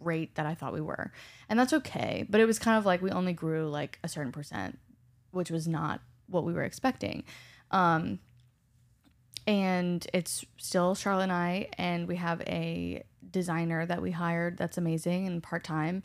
[0.02, 1.12] rate that I thought we were,
[1.48, 2.26] and that's okay.
[2.28, 4.78] But it was kind of like we only grew like a certain percent,
[5.30, 7.24] which was not what we were expecting.
[7.70, 8.18] Um,
[9.46, 14.76] and it's still Charlotte and I, and we have a designer that we hired that's
[14.76, 16.02] amazing and part time.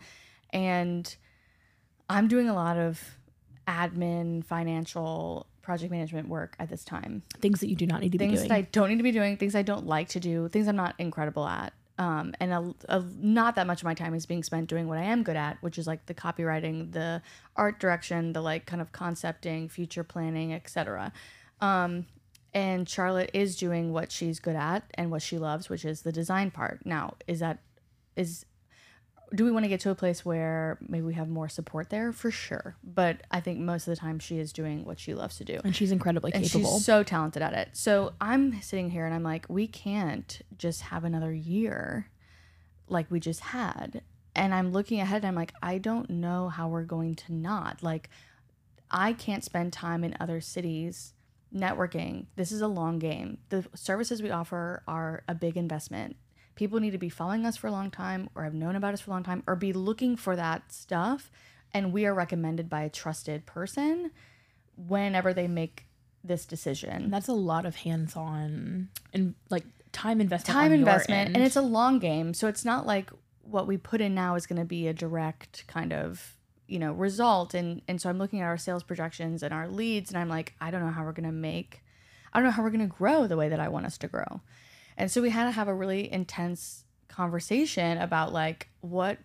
[0.52, 1.14] And
[2.10, 3.02] I'm doing a lot of
[3.68, 7.24] admin, financial, project management work at this time.
[7.40, 8.50] Things that you do not need to be Things doing.
[8.50, 10.76] that I don't need to be doing, things I don't like to do, things I'm
[10.76, 11.74] not incredible at.
[11.98, 14.98] Um, and a, a, not that much of my time is being spent doing what
[14.98, 17.22] I am good at, which is like the copywriting, the
[17.56, 21.14] art direction, the like kind of concepting, future planning, etc.
[21.60, 22.08] Um,
[22.54, 26.12] and Charlotte is doing what she's good at and what she loves, which is the
[26.12, 26.86] design part.
[26.86, 27.60] Now, is that
[28.16, 28.46] is
[29.34, 32.12] do we want to get to a place where maybe we have more support there?
[32.12, 32.76] For sure.
[32.84, 35.60] But i think most of the time she is doing what she loves to do.
[35.64, 36.74] And she's incredibly and capable.
[36.74, 37.70] she's so talented at it.
[37.74, 42.10] So i'm sitting here and i'm like we can't just have another year
[42.88, 44.02] like we just had.
[44.36, 47.82] And i'm looking ahead and i'm like i don't know how we're going to not.
[47.82, 48.10] Like
[48.90, 51.14] i can't spend time in other cities
[51.54, 52.28] networking.
[52.36, 53.40] This is a long game.
[53.50, 56.16] The services we offer are a big investment
[56.56, 59.02] people need to be following us for a long time or have known about us
[59.02, 61.32] for a long time or be looking for that stuff.
[61.74, 64.12] And we are recommended by a trusted person
[64.76, 65.86] whenever they make
[66.24, 67.10] this decision.
[67.10, 70.56] That's a lot of hands-on and like time investment.
[70.56, 72.34] time investment and it's a long game.
[72.34, 73.10] So it's not like
[73.44, 76.38] what we put in now is going to be a direct kind of
[76.68, 77.54] you know result.
[77.54, 80.54] And and so i'm looking at our sales projections and our leads and i'm like
[80.62, 81.84] i don't know how we're going to make
[82.32, 84.08] i don't know how we're going to grow the way that i want us to
[84.08, 84.42] grow
[85.02, 89.18] and so we had to have a really intense conversation about like what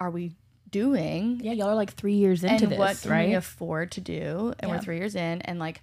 [0.00, 0.34] are we
[0.70, 3.28] doing yeah, y'all are like three years into and this, what can right?
[3.28, 4.76] we afford to do and Yeah.
[4.76, 5.82] we're three years in and like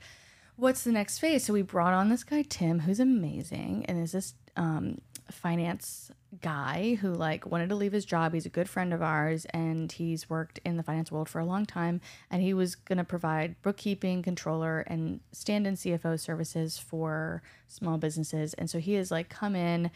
[0.56, 4.12] what's the next phase so we brought on this guy tim who's amazing and is
[4.12, 5.00] this um,
[5.32, 8.34] finance guy who like wanted to leave his job.
[8.34, 11.46] He's a good friend of ours and he's worked in the finance world for a
[11.46, 17.42] long time and he was going to provide bookkeeping controller and stand-in cfo services for
[17.68, 18.54] small businesses.
[18.56, 19.90] And so he has like come in.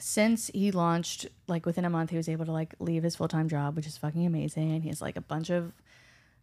[0.00, 3.48] Since he launched like within a month he was able to like leave his full-time
[3.48, 5.72] job which is fucking amazing And he has like a bunch of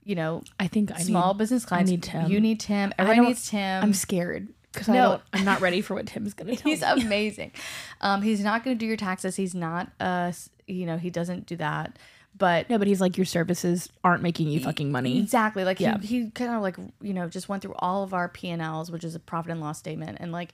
[0.03, 1.89] you know I think I small need, business clients.
[1.89, 2.29] I need Tim.
[2.29, 2.93] you need tim.
[2.99, 3.81] I everyone needs tim.
[3.81, 5.09] I'm scared because I No.
[5.09, 5.21] don't.
[5.33, 6.71] I'm not ready for what Tim's gonna tell me.
[6.75, 6.91] he's me.
[7.05, 7.51] amazing
[8.01, 10.31] um he's not going to do your taxes he's not uh
[10.67, 11.97] you know he doesn't do that
[12.37, 15.19] but No, but he's like your services aren't making you fucking money.
[15.19, 15.63] Exactly.
[15.63, 15.97] Like Yeah.
[15.99, 18.61] he, he kind of like you know just went through all of our P and
[18.61, 20.51] Ls, which is a profit and loss statement, and like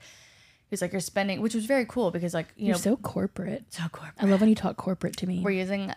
[0.69, 3.63] he's like you're spending, which was very cool because like you You're know so corporate.
[3.69, 4.13] so corporate.
[4.19, 5.39] I love when you talk corporate to me.
[5.43, 5.91] We're using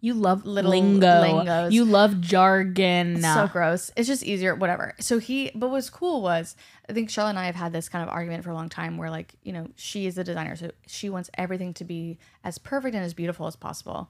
[0.00, 1.20] You love Little lingo.
[1.22, 1.72] lingos.
[1.72, 3.22] You love jargon.
[3.22, 3.90] so gross.
[3.96, 4.94] It's just easier, whatever.
[5.00, 6.54] So he, but what's cool was
[6.88, 8.98] I think Charlotte and I have had this kind of argument for a long time
[8.98, 12.58] where like you know she is the designer, so she wants everything to be as
[12.58, 14.08] perfect and as beautiful as possible.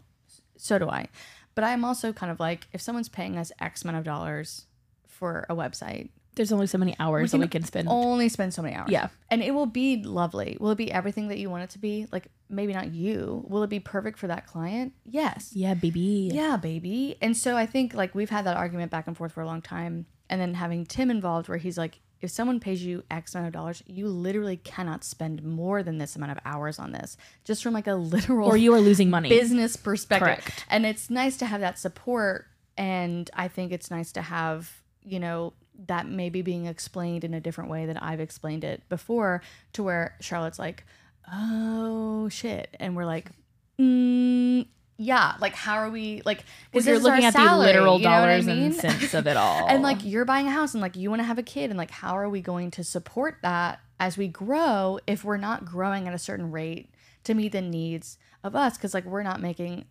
[0.58, 1.08] So do I,
[1.54, 4.66] but I'm also kind of like if someone's paying us X amount of dollars
[5.06, 7.88] for a website, There's only so many hours that can we can spend.
[7.88, 8.90] only spend so many hours.
[8.90, 9.08] Yeah.
[9.30, 10.56] And it will be lovely.
[10.60, 12.06] Will it be everything that you want it to be?
[12.12, 13.44] Like maybe not you.
[13.48, 14.92] Will it be perfect for that client?
[15.04, 15.50] Yes.
[15.54, 16.30] yeah, baby.
[16.32, 17.16] Yeah, baby.
[17.20, 19.62] And so I think like we've had that argument back and forth for a long
[19.62, 20.06] time.
[20.30, 23.52] And then having Tim involved where he's like, if someone pays you X amount of
[23.52, 27.16] dollars, you literally cannot spend more than this amount of hours on this.
[27.44, 29.28] Just from like a literal Or you are losing money.
[29.28, 30.26] business perspective.
[30.44, 30.64] Correct.
[30.70, 32.46] And it's nice to have that support.
[32.76, 34.70] And I think it's nice to have,
[35.02, 35.52] you know,
[35.86, 39.42] that maybe being explained in a different way than I've explained it before
[39.74, 40.84] to where Charlotte's like,
[41.32, 42.74] oh shit.
[42.80, 43.30] And we're like,
[43.78, 44.66] mm,
[44.98, 48.20] yeah, like how are we like Because you're looking at salary, the literal what I
[48.20, 48.62] dollars mean?
[48.64, 49.66] and cents of it all.
[49.68, 51.76] and like you're buying a house and like you want to have a kid and
[51.78, 56.08] like how are we going to support that as we grow if we're not growing
[56.08, 56.90] at a certain rate
[57.24, 59.84] to meet the needs of us because like we're not making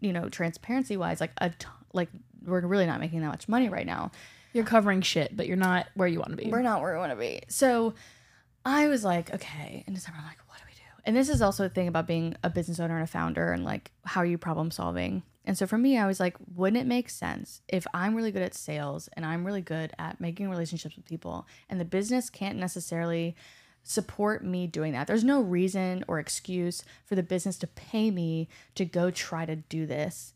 [0.00, 2.08] you know transparency wise like a t- like
[2.44, 4.10] we're really not making that much money right now
[4.54, 6.50] you're covering shit, but you're not where you want to be.
[6.50, 7.92] we're not where we want to be so
[8.64, 11.42] i was like okay in december i'm like what do we do and this is
[11.42, 14.26] also a thing about being a business owner and a founder and like how are
[14.26, 17.86] you problem solving and so for me i was like wouldn't it make sense if
[17.92, 21.78] i'm really good at sales and i'm really good at making relationships with people and
[21.78, 23.36] the business can't necessarily
[23.86, 25.06] support me doing that.
[25.06, 29.56] There's no reason or excuse for the business to pay me to go try to
[29.56, 30.32] do this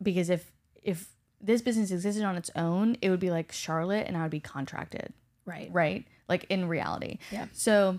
[0.00, 0.52] because if
[0.84, 1.08] if
[1.42, 4.40] this business existed on its own, it would be like Charlotte and I would be
[4.40, 5.12] contracted,
[5.44, 5.68] Right.
[5.72, 6.06] right?
[6.28, 7.18] Like in reality.
[7.30, 7.46] Yeah.
[7.52, 7.98] So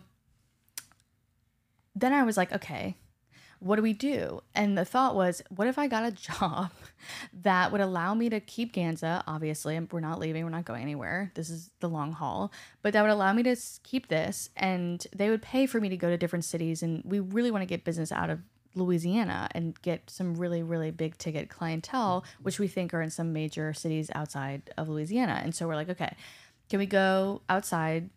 [1.95, 2.95] then I was like, okay,
[3.60, 4.41] what do we do?
[4.56, 6.71] And the thought was, what if I got a job
[7.41, 9.23] that would allow me to keep Ganza?
[9.27, 11.32] Obviously, we're not leaving, we're not going anywhere.
[11.36, 12.51] This is the long haul,
[12.82, 15.97] but that would allow me to keep this, and they would pay for me to
[15.97, 16.84] go to different cities.
[16.84, 18.39] And we really want to get business out of
[18.75, 23.33] Louisiana and get some really, really big ticket clientele, which we think are in some
[23.33, 25.41] major cities outside of Louisiana.
[25.43, 26.15] And so we're like, okay,
[26.69, 28.09] can we go outside?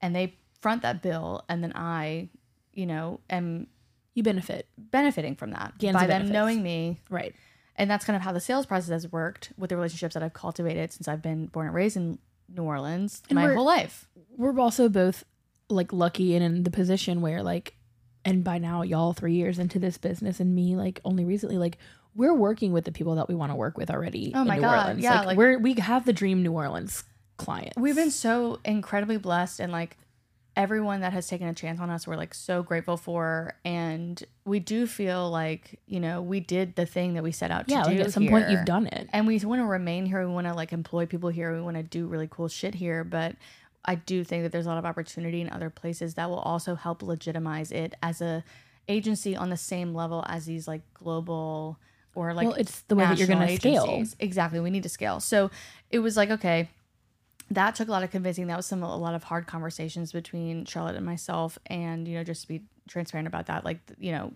[0.00, 2.28] And they front that bill, and then I,
[2.72, 3.66] you know, am
[4.14, 4.68] You benefit.
[4.76, 6.98] benefiting from that Ganza by them knowing me.
[7.08, 7.34] Right.
[7.76, 10.34] And that's kind of how the sales process has worked with the relationships that I've
[10.34, 12.18] cultivated since I've been born and raised in
[12.54, 14.06] New Orleans And my whole life.
[14.36, 15.24] We're also both
[15.70, 17.74] like lucky and in the position where like
[18.24, 21.78] and by now y'all 3 years into this business and me like only recently like
[22.14, 24.56] we're working with the people that we want to work with already Oh in my
[24.56, 25.02] New God, Orleans.
[25.02, 27.04] yeah, like, like- we're we have the dream New Orleans
[27.38, 27.72] client.
[27.76, 29.96] We've been so incredibly blessed and like
[30.54, 34.60] everyone that has taken a chance on us we're like so grateful for and we
[34.60, 37.82] do feel like you know we did the thing that we set out to yeah,
[37.84, 39.08] do like at some point you've done it.
[39.14, 40.20] and we want to remain here.
[40.26, 41.54] We want to like employ people here.
[41.54, 43.02] We want to do really cool shit here.
[43.02, 43.36] But
[43.84, 46.74] I do think that there's a lot of opportunity in other places that will also
[46.74, 48.44] help legitimize it as a
[48.88, 51.78] agency on the same level as these like global
[52.14, 54.04] or like well, it's the way that you're going to scale.
[54.20, 54.60] Exactly.
[54.60, 55.20] We need to scale.
[55.20, 55.50] So
[55.90, 56.68] it was like, okay,
[57.50, 58.46] that took a lot of convincing.
[58.46, 62.24] That was some a lot of hard conversations between Charlotte and myself, and you know,
[62.24, 63.64] just to be transparent about that.
[63.64, 64.32] Like, you know,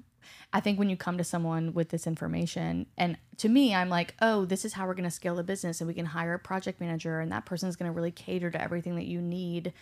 [0.53, 4.15] I think when you come to someone with this information, and to me, I'm like,
[4.21, 6.39] oh, this is how we're going to scale the business, and we can hire a
[6.39, 9.73] project manager, and that person's going to really cater to everything that you need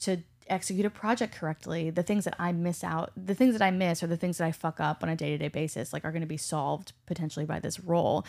[0.00, 1.90] to execute a project correctly.
[1.90, 4.44] The things that I miss out, the things that I miss, or the things that
[4.44, 6.92] I fuck up on a day to day basis, like are going to be solved
[7.06, 8.24] potentially by this role.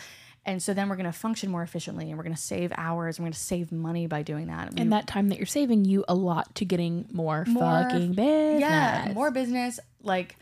[0.46, 3.18] And so then we're going to function more efficiently, and we're going to save hours,
[3.18, 4.72] and we're going to save money by doing that.
[4.74, 8.14] We- and that time that you're saving you a lot to getting more, More- fucking
[8.14, 8.60] business.
[8.60, 10.36] yeah, more business, like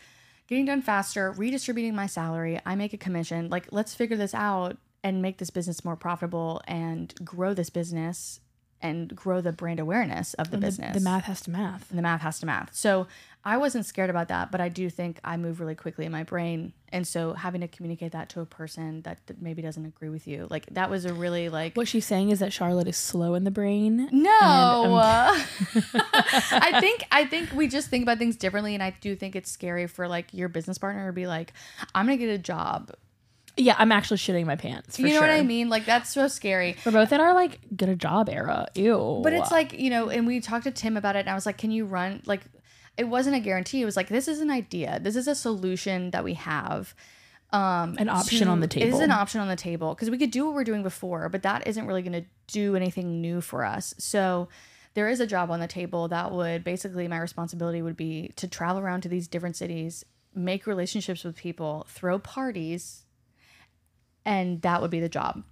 [0.47, 2.59] getting done faster, redistributing my salary.
[2.65, 3.49] I make a commission.
[3.49, 8.39] Like, let's figure this out and make this business more profitable and grow this business
[8.81, 10.93] and grow the brand awareness of the business.
[10.95, 11.89] the math has to math.
[11.89, 12.73] the math has to math.
[12.73, 13.07] So
[13.43, 16.23] I wasn't scared about that, but I do think I move really quickly in my
[16.23, 16.73] brain.
[16.91, 20.47] And so having to communicate that to a person that, maybe doesn't agree with you,
[20.49, 23.45] like that was a really like What she's saying is that Charlotte is slow in
[23.45, 24.09] the brain.
[24.11, 24.29] no.
[24.31, 25.41] um,
[26.51, 29.49] I think I think we just think about things differently and I do think it's
[29.51, 31.53] scary for like your business partner to be like,
[31.95, 32.91] I'm gonna get a job.
[33.59, 34.95] Yeah, I'm actually shitting my pants.
[34.95, 35.27] For you know sure.
[35.27, 35.69] what I mean?
[35.69, 36.77] Like that's so scary.
[36.85, 38.67] We're both in our like get a job era.
[38.73, 39.19] Ew.
[39.21, 41.45] But it's like, you know, and we talked to Tim about it and I was
[41.45, 42.41] like, Can you run like
[42.97, 43.81] it wasn't a guarantee.
[43.81, 44.99] It was like this is an idea.
[45.01, 46.95] This is a solution that we have.
[47.51, 48.87] Um An option on the table.
[48.87, 51.27] It is an option on the table because we could do what we're doing before,
[51.27, 53.93] but that isn't really gonna do anything new for us.
[53.97, 54.47] So
[54.93, 58.47] there is a job on the table that would basically my responsibility would be to
[58.47, 63.05] travel around to these different cities, make relationships with people, throw parties,
[64.25, 65.43] and that would be the job.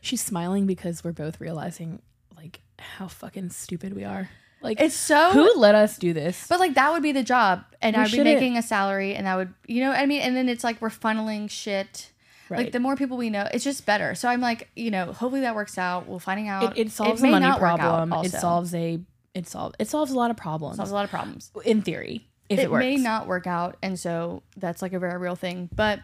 [0.00, 2.00] she's smiling because we're both realizing
[2.36, 4.28] like how fucking stupid we are.
[4.62, 6.46] Like It's so who let us do this?
[6.48, 9.14] But like that would be the job, and We I'd be shouldn't- making a salary,
[9.14, 12.10] and that would, you know, what I mean, and then it's like we're funneling shit.
[12.50, 12.58] Right.
[12.64, 14.14] Like the more people we know, it's just better.
[14.14, 16.06] So I'm like, you know, hopefully that works out.
[16.06, 16.76] We're finding out.
[16.78, 18.24] it, it solves may a money not work out problem.
[18.24, 19.00] It solves a
[19.34, 20.76] it solves it solves a lot of problems.
[20.76, 21.50] solves a lot of problems.
[21.64, 25.18] in theory, if it, it may not work out, and so that's like a very
[25.18, 25.68] real thing.
[25.74, 26.00] But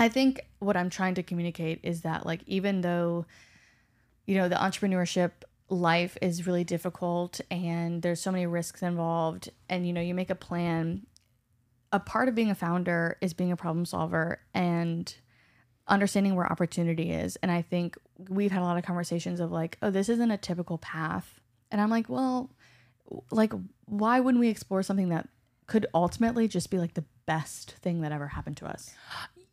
[0.00, 3.26] I think what I'm trying to communicate is that like even though
[4.26, 5.32] you know the entrepreneurship
[5.68, 10.30] life is really difficult and there's so many risks involved and you know you make
[10.30, 11.06] a plan
[11.92, 15.16] a part of being a founder is being a problem solver and
[15.86, 17.36] understanding where opportunity is.
[17.42, 17.98] And i think
[18.30, 21.40] we've had a lot of conversations of like oh this isn't a typical path.
[21.70, 22.50] And i'm like well
[23.30, 23.52] like
[23.84, 25.28] why wouldn't we explore something that
[25.66, 28.94] could ultimately just be like the best thing that ever happened to us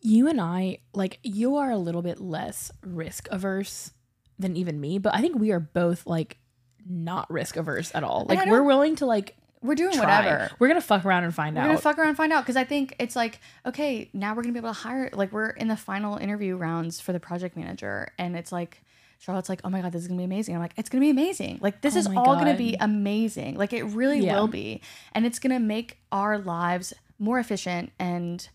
[0.07, 3.91] you and I, like, you are a little bit less risk averse
[4.39, 6.37] than even me, but I think we are both like
[6.87, 8.25] not risk averse at all.
[8.29, 10.05] Like, we're willing to like we're doing try.
[10.05, 11.63] whatever We're gonna fuck around and find out.
[11.63, 14.43] We're gonna fuck around and find out because I think it's like okay now we're
[14.43, 17.57] gonna be able to hire like we're in the final interview rounds for the project
[17.57, 18.81] manager and it's like
[19.17, 21.09] Charlotte's like oh my god this is gonna be amazing I'm like it's gonna be
[21.09, 24.35] amazing like this Oh is all gonna be amazing like it really Yeah.
[24.39, 24.79] will be
[25.13, 28.47] and it's gonna make our lives more efficient and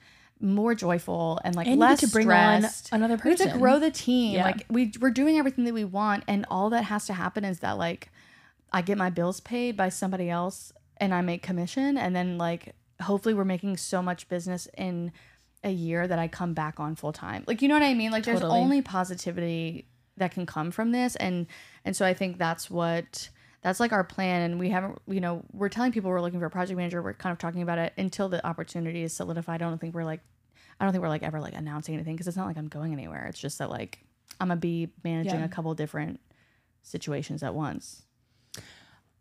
[0.43, 2.89] more joyful and like And less to bring on stressed.
[2.93, 4.35] another person, We get to grow the team.
[4.35, 4.45] Yeah.
[4.45, 7.61] Like we we're doing everything that we want, and all that has to happen is
[7.61, 8.11] that like
[8.73, 12.75] I get my bills paid by somebody else and I make commission and then like
[13.01, 15.13] hopefully we're making so much business in
[15.65, 17.45] a year that I come back on full time.
[17.47, 18.11] Like you know what I mean?
[18.11, 19.87] Like there's only positivity
[20.17, 21.47] that can come from this and
[21.85, 23.29] and so I think that's what
[23.63, 26.47] that's like our plan and we haven't you know we're telling people we're looking for
[26.47, 29.65] a project manager we're kind of talking about it until the opportunity is solidified i
[29.65, 30.21] don't think we're like
[30.81, 32.93] i don't think we're like ever like announcing anything because it's not like i'm going
[32.93, 33.99] anywhere it's just that like
[34.41, 35.45] i'm gonna be managing Yeah.
[35.45, 36.21] a couple different
[36.83, 38.03] situations at once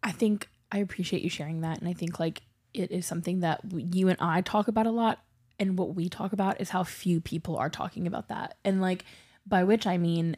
[0.03, 1.77] I think I appreciate you sharing that.
[1.79, 2.41] And I think like
[2.73, 5.19] it is something that w- you and I talk about a lot.
[5.59, 8.57] And what we talk about is how few people are talking about that.
[8.65, 9.05] And like,
[9.45, 10.37] by which I mean,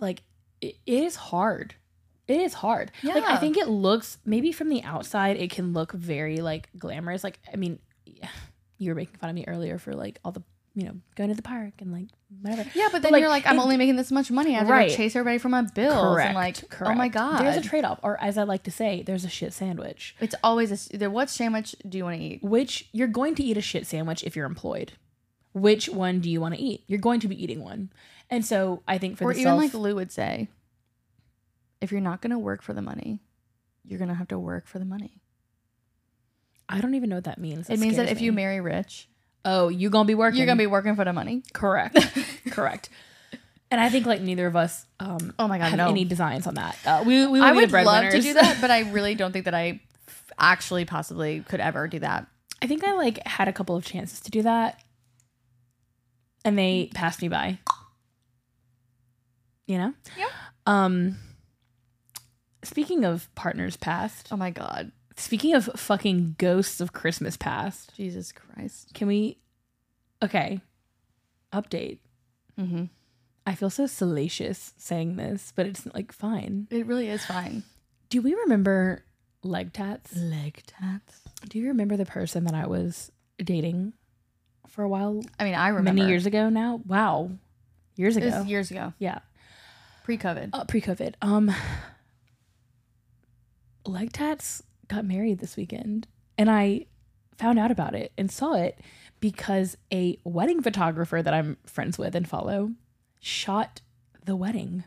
[0.00, 0.22] like,
[0.62, 1.74] it, it is hard.
[2.26, 2.92] It is hard.
[3.02, 3.38] Like, I Yeah.
[3.40, 7.22] think it looks, maybe from the outside, it can look very like glamorous.
[7.22, 7.78] Like, I mean,
[8.80, 10.42] you were making fun of me earlier for like all the,
[10.74, 12.06] you know, going to the park and like
[12.42, 12.68] whatever.
[12.74, 14.66] yeah but then like, you're like i'm it- only making this much money i have
[14.68, 14.88] to Right.
[14.88, 17.98] go chase everybody for my bills and like oh my god There's a trade off.
[18.02, 20.16] Or as I like to say, there's a shit sandwich.
[20.20, 23.42] it's always a there what sandwich do you want to eat which you're going to
[23.44, 24.92] eat a shit sandwich if you're employed.
[25.52, 26.84] Which one do you want to eat?
[26.86, 27.90] You're going to be eating one.
[28.30, 30.48] And so I think for or even self, like lou would say
[31.80, 33.20] if you're not gonna work for the money
[33.84, 35.19] you're gonna have to work for the money
[36.70, 37.68] I don't even know what that means.
[37.68, 39.08] it means that if you marry rich
[39.44, 40.38] oh, you're gonna be working.
[40.38, 41.98] you're gonna be working for the money correct,
[42.50, 42.88] correct.
[43.70, 46.46] And I think like neither of us um oh my god have no any designs
[46.46, 46.76] on that.
[46.84, 49.32] Uh, we we I would, be would love to do that, but I really don't
[49.32, 49.80] think that I
[50.38, 52.26] actually possibly could ever do that.
[52.62, 54.82] I think I like had a couple of chances to do that,
[56.44, 57.58] and they passed me by.
[59.66, 59.94] You know.
[60.18, 60.28] Yeah.
[60.66, 61.16] Um.
[62.62, 68.32] Speaking of partners past, Oh my god, Speaking of fucking ghosts of Christmas past, Jesus
[68.32, 68.94] Christ.
[68.94, 69.36] can we?
[70.22, 70.60] Okay,
[71.52, 71.98] update.
[72.58, 72.84] Mm-hmm.
[73.46, 76.68] I feel so salacious saying this, but it's like fine.
[76.70, 77.64] It really is fine.
[78.08, 79.04] Do we remember
[79.42, 80.16] leg tats?
[80.16, 81.20] Leg tats.
[81.48, 83.92] Do you remember the person that I was dating
[84.68, 86.80] for a while, I mean, I remember many years ago now?
[86.86, 87.30] Wow,
[87.94, 88.38] years It ago.
[88.38, 89.18] was years ago, yeah,
[90.04, 90.50] pre-COVID.
[90.54, 91.14] uh, pre-COVID.
[91.20, 91.50] Um,
[93.84, 96.86] leg tats got married this weekend, and I
[97.38, 98.78] found out about it and saw it
[99.20, 102.72] because a wedding photographer that I'm friends with and follow
[103.20, 103.80] shot
[104.24, 104.84] the wedding.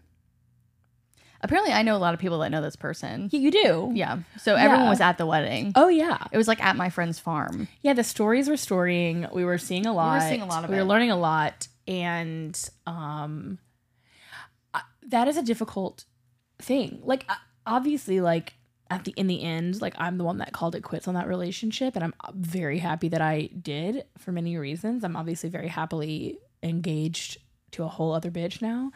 [1.41, 3.27] Apparently, I know a lot of people that know this person.
[3.31, 3.91] Yeah, you do.
[3.93, 4.89] Yeah, so everyone Yeah.
[4.89, 5.73] was at the wedding.
[5.75, 6.25] Oh yeah.
[6.31, 7.67] It was like at my friend's farm.
[7.81, 9.27] Yeah, the stories were storying.
[9.33, 10.21] We were seeing a lot.
[10.21, 10.85] were seeing a lot of We were it.
[10.85, 13.57] learning a lot, and um,
[14.73, 16.05] I- that is a difficult
[16.59, 17.01] thing.
[17.03, 17.35] Like, uh,
[17.65, 18.53] obviously, like
[18.93, 21.27] at the in the end, like I'm the one that called it quits on that
[21.27, 25.03] relationship, and I'm very happy that I did for many reasons.
[25.03, 27.37] I'm obviously very happily engaged
[27.71, 28.91] to a whole other bitch now,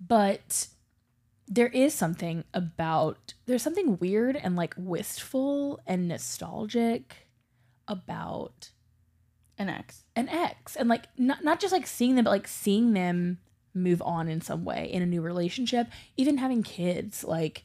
[0.00, 0.68] but
[1.46, 7.28] there is something about there's something weird and like wistful and nostalgic
[7.86, 8.70] about
[9.58, 10.04] An ex.
[10.16, 13.38] an ex and like not not just like seeing them but like seeing them
[13.74, 17.64] move on in some way in a new relationship even having kids like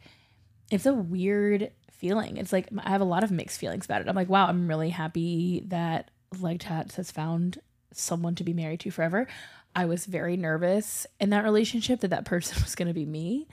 [0.72, 2.38] it's a weird feeling.
[2.38, 4.08] It's like i have a lot of mixed feelings about it.
[4.08, 7.60] I'm like wow i'm really happy that leg tats has found
[7.92, 9.28] someone to be married to forever.
[9.76, 13.48] I was very nervous in that relationship that that person was going to be me.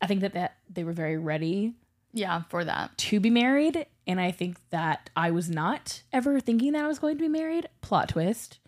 [0.00, 1.74] I think that that they were very ready
[2.12, 2.96] Yeah, for that.
[2.98, 6.98] to be married and i think that i was not ever thinking that i was
[6.98, 7.68] going to be married.
[7.82, 8.58] Plot twist.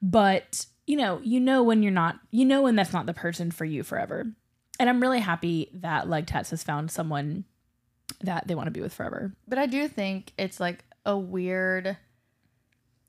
[0.00, 3.50] But you know you know when you're not you know when that's not the person
[3.52, 4.26] for you forever
[4.80, 7.44] and i'm really happy that leg tats has found someone
[8.20, 11.96] that they want to be with forever But I do think it's like a weird.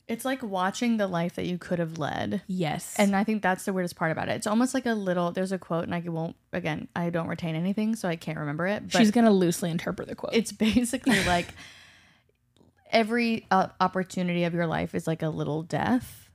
[0.08, 2.42] It's like watching the life that you could have led.
[2.48, 4.34] yes And I think that's the weirdest part about it.
[4.34, 5.32] It's almost like a little.
[5.32, 6.36] There's a quote, and I won't.
[6.52, 8.84] Again, I don't retain anything, so I can't remember it.
[8.92, 11.48] But she's gonna loosely interpret the quote it's basically like
[12.92, 16.30] every uh, opportunity of your life is like a little death,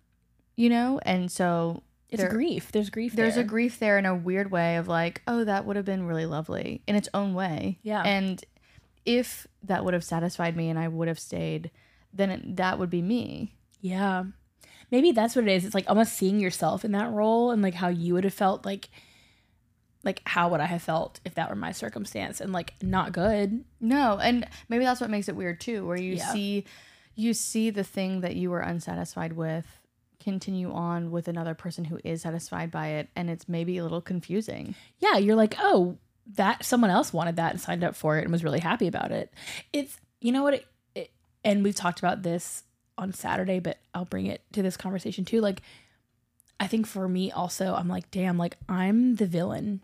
[0.57, 1.01] you know.
[1.03, 3.45] And so it's there- grief there's grief there's there.
[3.45, 6.27] a grief there in a weird way of like, oh, that would have been really
[6.27, 7.79] lovely in its own way.
[7.83, 8.03] Yeah.
[8.03, 8.43] And
[9.05, 11.71] if that would have satisfied me and I would have stayed,
[12.13, 13.55] then it, that would be me.
[13.81, 14.25] Yeah.
[14.91, 15.65] Maybe that's what it is.
[15.67, 18.65] It's like almost seeing yourself in that role and like how you would have felt
[18.65, 18.89] like
[20.05, 23.65] like how would I have felt if that were my circumstance and like not good.
[23.81, 26.33] No, and maybe that's what makes it weird too, where you Yeah.
[26.33, 26.65] see
[27.15, 29.67] you see the thing that you were unsatisfied with
[30.29, 34.01] continue on with another person who is satisfied by it and it's maybe a little
[34.03, 34.75] confusing.
[34.99, 35.97] Yeah, you're like, "Oh,
[36.35, 39.11] that someone else wanted that and signed up for it and was really happy about
[39.13, 39.33] it."
[39.73, 41.11] It's you know what it, it
[41.45, 42.65] and we've talked about this
[42.97, 45.41] on Saturday, but I'll bring it to this conversation too.
[45.41, 45.63] Like
[46.61, 49.81] I think for me also, I'm like, "Damn, like I'm the villain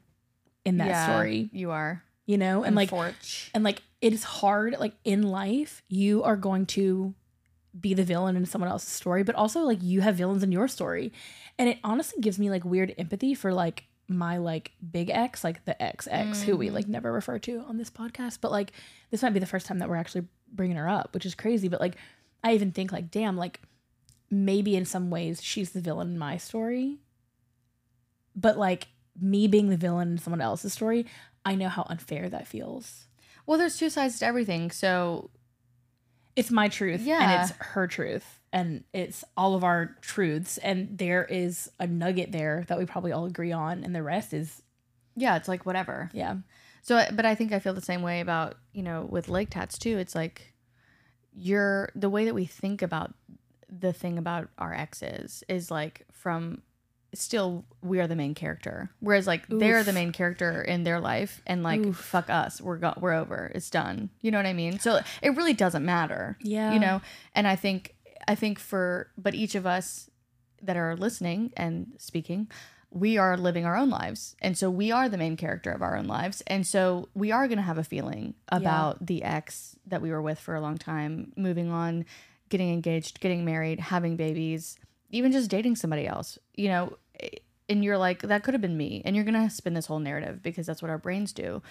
[0.64, 2.02] in that Yeah, story." You are.
[2.26, 2.64] You know?
[2.64, 3.50] And like Unfortunate.
[3.54, 4.76] and like it is hard.
[4.80, 7.14] Like in life, you are going to
[7.78, 10.68] be the villain in someone else's story, but also like you have villains in your
[10.68, 11.12] story.
[11.58, 15.64] And it honestly gives me like weird empathy for like my like big ex, like
[15.64, 16.72] the ex ex, who we mm.
[16.72, 18.38] like never refer to on this podcast.
[18.40, 18.72] But like
[19.10, 21.68] this might be the first time that we're actually bringing her up, which is crazy.
[21.68, 21.96] But like
[22.42, 23.60] I even think like, damn, like
[24.30, 26.98] maybe in some ways she's the villain in my story.
[28.36, 28.88] But like
[29.20, 31.06] me being the villain in someone else's story,
[31.44, 33.06] I know how unfair that feels.
[33.46, 34.70] Well, there's two sides to everything.
[34.70, 35.30] So
[36.36, 41.24] It's my truth and it's her truth and it's all of our truths and there
[41.24, 44.62] is a nugget there that we probably all agree on and the rest is
[45.16, 46.10] yeah, it's like whatever.
[46.12, 46.36] yeah.
[46.82, 49.78] So, but I think I feel the same way about you know with leg tats
[49.78, 49.96] too.
[49.98, 50.52] It's like
[51.32, 53.14] you're the way that we think about
[53.68, 56.62] the thing about our exes is like from
[57.14, 61.42] still we are the main character, whereas like they're the main character in their life,
[61.46, 61.96] and like Oof.
[61.96, 64.10] fuck us, we're go- we're over, it's done.
[64.20, 64.78] You know what I mean?
[64.78, 66.36] So it really doesn't matter.
[66.40, 66.72] Yeah.
[66.72, 67.00] you know.
[67.34, 67.94] And I think
[68.26, 70.10] I think for but each of us
[70.62, 72.48] that are listening and speaking
[72.94, 74.36] we are living our own lives.
[74.40, 76.42] And so we are the main character of our own lives.
[76.46, 80.22] And so we are going to have a feeling about the ex that we were
[80.22, 82.06] with for a long time, moving on,
[82.48, 84.78] getting engaged, getting married, having babies,
[85.10, 86.96] even just dating somebody else, you know.
[87.68, 89.02] And you're like, that could have been me.
[89.04, 91.62] And you're going to spin this whole narrative because that's what our brains do.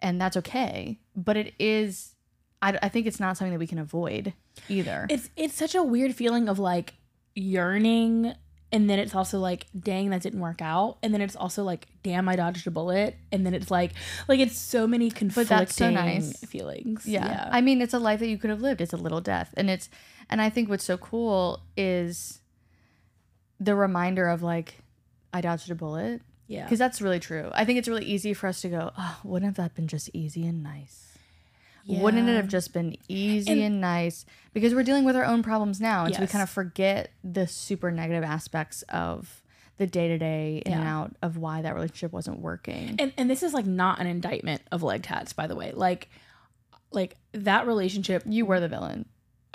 [0.00, 0.98] And that's okay.
[1.14, 2.14] But it is,
[2.62, 4.32] I, I think it's not something that we can avoid
[4.68, 5.06] either.
[5.10, 6.94] It's it's such a weird feeling of like
[7.34, 8.34] yearning
[8.72, 11.86] and then it's also like dang that didn't work out and then it's also like
[12.02, 13.92] damn I dodged a bullet and then it's like
[14.28, 16.38] like it's so many conflicting that's so nice.
[16.44, 17.06] feelings.
[17.06, 17.48] Yeah.
[17.52, 18.80] I mean, it's a life that you could have lived.
[18.80, 19.52] It's a little death.
[19.56, 19.88] And it's,
[20.28, 22.40] and I think what's so cool is
[23.60, 24.80] the reminder of like,
[25.34, 26.22] I dodged a bullet.
[26.46, 26.62] yeah.
[26.64, 27.50] Because that's really true.
[27.52, 30.08] I think it's really easy for us to go, oh, wouldn't have that been just
[30.14, 31.10] easy and nice?
[31.86, 34.24] Wouldn't it have just been easy And- and, nice?
[34.54, 36.06] Because we're dealing with our own problems now.
[36.06, 39.42] And so we kind of forget the super negative aspects of
[39.76, 42.94] the day to day in and out of why that relationship wasn't working.
[42.98, 45.72] and and this is like not an indictment of leg tats by the way.
[45.74, 46.08] Like
[46.92, 49.04] like that relationship you were the villain.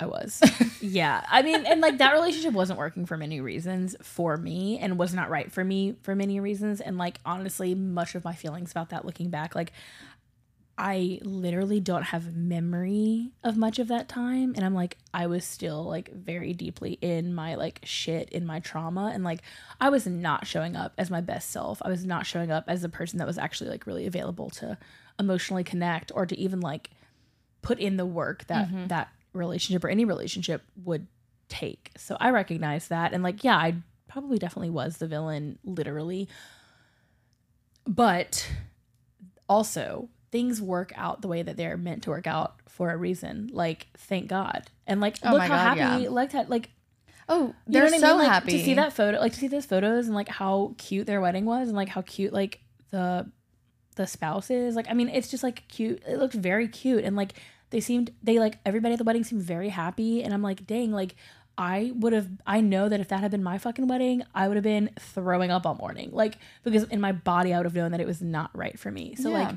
[0.00, 0.40] I was.
[0.80, 1.24] yeah.
[1.28, 5.14] I mean, and like that relationship wasn't working for many reasons for me and was
[5.14, 6.80] not right for me for many reasons.
[6.80, 9.72] And like, honestly, much of my feelings about that looking back, like,
[10.78, 14.54] I literally don't have memory of much of that time.
[14.56, 18.60] And I'm like, I was still like very deeply in my like shit, in my
[18.60, 19.10] trauma.
[19.12, 19.42] And like,
[19.78, 21.82] I was not showing up as my best self.
[21.84, 24.78] I was not showing up as the person that was actually like really available to
[25.18, 26.88] emotionally connect or to even like
[27.60, 28.86] put in the work that mm-hmm.
[28.86, 31.06] that relationship or any relationship would
[31.48, 31.90] take.
[31.96, 33.74] So I recognize that and like yeah, I
[34.08, 36.28] probably definitely was the villain literally.
[37.86, 38.48] But
[39.48, 43.50] also things work out the way that they're meant to work out for a reason.
[43.52, 44.70] Like thank God.
[44.86, 46.08] And like Oh look how God, happy yeah.
[46.10, 46.70] like that like
[47.32, 48.18] Oh, they're what I so mean?
[48.18, 51.06] Like, happy to see that photo, like to see those photos and like how cute
[51.06, 52.58] their wedding was, and like how cute like
[52.90, 53.30] the
[53.94, 54.74] the spouse is.
[54.74, 56.02] Like, I mean, it's just like cute.
[56.08, 57.34] It looked very cute, and like
[57.70, 60.92] they seemed they like everybody at the wedding seemed very happy, and I'm like, dang,
[60.92, 61.14] like
[61.58, 62.28] I would have.
[62.46, 65.50] I know that if that had been my fucking wedding, I would have been throwing
[65.50, 68.22] up all morning, like because in my body I would have known that it was
[68.22, 69.14] not right for me.
[69.16, 69.48] So Yeah.
[69.48, 69.56] like.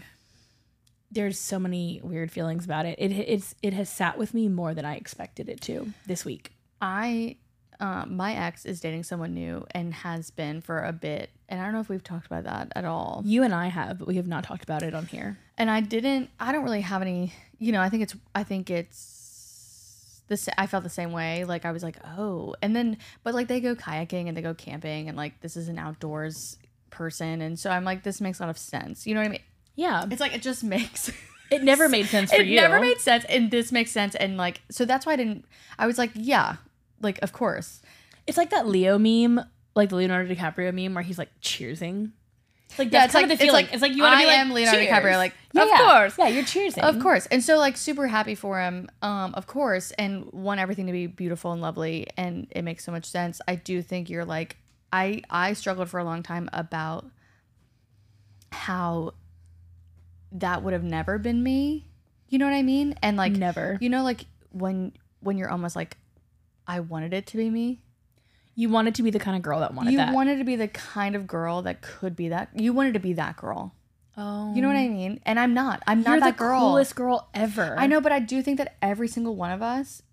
[1.11, 2.97] There's so many weird feelings about it.
[2.97, 6.53] It it's it has sat with me more than I expected it to this week.
[6.81, 7.37] I,
[7.79, 11.65] uh, my ex is dating someone new and has been for a bit, and I
[11.65, 13.21] don't know if we've talked about that at all.
[13.23, 15.37] You and I have, but we have not talked about it on here.
[15.55, 16.31] And I didn't.
[16.39, 17.31] I don't really have any.
[17.59, 18.15] You know, I think it's.
[18.33, 20.21] I think it's.
[20.29, 21.45] This I felt the same way.
[21.45, 24.53] Like I was like, oh, and then but like they go kayaking and they go
[24.55, 26.57] camping and like this is an outdoors
[26.89, 29.05] person, and so I'm like, this makes a lot of sense.
[29.05, 29.41] You know what I mean?
[29.75, 31.11] Yeah, It's like it just makes.
[31.51, 32.57] it never made sense for it you.
[32.57, 35.45] It never made sense, and this makes sense, and like so that's why I didn't.
[35.77, 36.55] I was like, yeah,
[36.99, 37.81] like of course.
[38.25, 39.41] It's like that Leo meme,
[39.75, 42.11] like the Leonardo DiCaprio meme, where he's like cheersing.
[42.69, 43.65] It's like Yeah, that's it's kind like- of the it's feeling.
[43.65, 44.89] like, It's like you want to I be like am Leonardo cheers.
[44.91, 45.77] DiCaprio, like, Yeah, of yeah.
[45.77, 46.17] course.
[46.17, 47.25] yeah, you're cheersing, Of course.
[47.27, 48.89] And so like super happy for him.
[49.03, 52.91] Um, of course, and want everything to be beautiful and lovely and it makes so
[52.91, 53.41] much sense.
[53.47, 54.57] I do think you're like
[54.91, 57.05] I I struggled for a long time about
[58.51, 59.13] how
[60.31, 61.85] that would have never been me.
[62.29, 62.95] You know what I mean?
[63.03, 63.77] And like Never.
[63.81, 65.97] You know like when when you're almost like
[66.67, 67.81] I wanted it to be me.
[68.55, 70.13] You wanted to be the kind of girl that wanted you that.
[70.13, 72.49] wanted to be the kind of girl that could be that.
[72.55, 73.73] You wanted to be that girl.
[74.17, 74.91] oh, You know what I oh.
[74.91, 75.19] mean?
[75.25, 75.81] And I'm not.
[75.87, 76.59] I'm not You're that the girl.
[76.59, 77.75] coolest girl ever.
[77.77, 80.03] I know, but I do think that every single one of us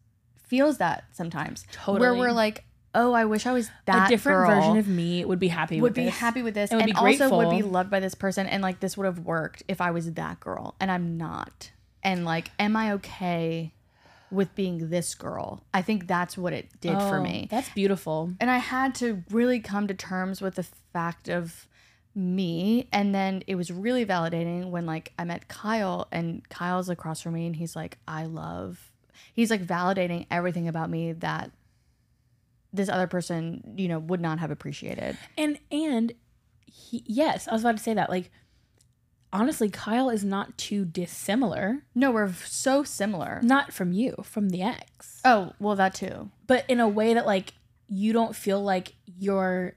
[0.46, 1.66] feels that sometimes.
[1.72, 2.00] Totally.
[2.00, 2.64] Where we're like,
[2.94, 4.60] oh, I wish I was that a different girl.
[4.60, 5.80] version of me would be happy.
[5.80, 6.18] would with be this.
[6.18, 8.62] happy with this and and, would be also would be loved by this person and
[8.62, 11.70] like this would have worked if I was that girl and I'm not.
[12.02, 13.74] and like, am I okay
[14.30, 15.62] with being this girl?
[15.74, 17.48] I think that's what it did for Oh, me.
[17.50, 18.32] That's beautiful.
[18.40, 21.66] And I had to really come to terms with the fact of
[22.14, 22.88] me.
[22.92, 27.34] And then it was really validating when like I met Kyle and Kyle's across from
[27.34, 28.90] me and he's like, I love,
[29.32, 31.50] he's like validating everything about me that
[32.72, 35.16] this other person, you know, would not have appreciated.
[35.36, 36.12] And and
[36.66, 38.10] he, yes, I was about to say that.
[38.10, 38.30] Like,
[39.32, 41.82] honestly, Kyle is not too dissimilar.
[41.94, 43.40] No, we're so similar.
[43.42, 46.30] Not from you, from the ex, Oh, well, that too.
[46.46, 47.54] but in a way that like
[47.88, 49.74] you don't feel like you're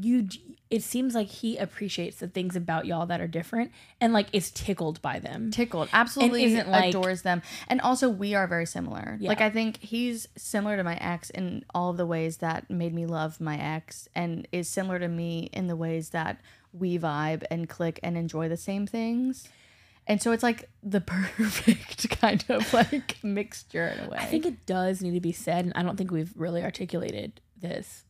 [0.00, 0.28] you.
[0.70, 3.70] It seems like he appreciates the things about y'all that are different
[4.00, 5.52] and like is tickled by them.
[5.52, 9.28] tickled absolutely isn't like- adores them and also we are very similar Yeah.
[9.28, 12.92] like i think he's similar to my ex in all of the ways that made
[12.92, 16.40] me love my ex and is similar to me in the ways that
[16.76, 19.48] we vibe and click and enjoy the same things
[20.06, 24.44] and so it's like the perfect kind of like mixture in a way I think
[24.44, 28.04] it does need to be said, and I don't think we've really articulated this.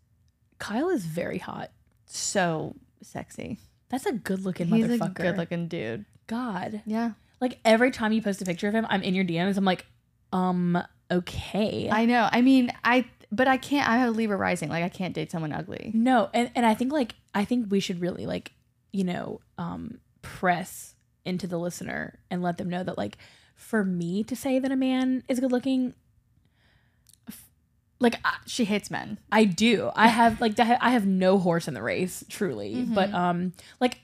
[0.59, 1.71] Kyle is very hot.
[2.07, 3.59] so sexy
[3.91, 5.19] That's a good looking he's motherfucker.
[5.19, 6.83] a good looking dude God.
[6.87, 9.57] yeah Like every time you post a picture of him, I'm in your DMs.
[9.57, 9.87] I'm like,
[10.33, 11.89] um, okay.
[11.93, 13.05] i know i mean i
[13.35, 16.29] but i can't i have a libra rising like i can't date someone ugly no,
[16.35, 18.53] and, and I think like I think we should really like,
[18.93, 23.17] you know, um press into the listener and let them know that like
[23.57, 25.95] for me to say that a man is good looking
[28.01, 29.91] like I, she hates men I do.
[29.95, 32.75] I have like I have no horse in the race, truly.
[32.75, 32.95] Mm-hmm.
[32.95, 34.01] But um like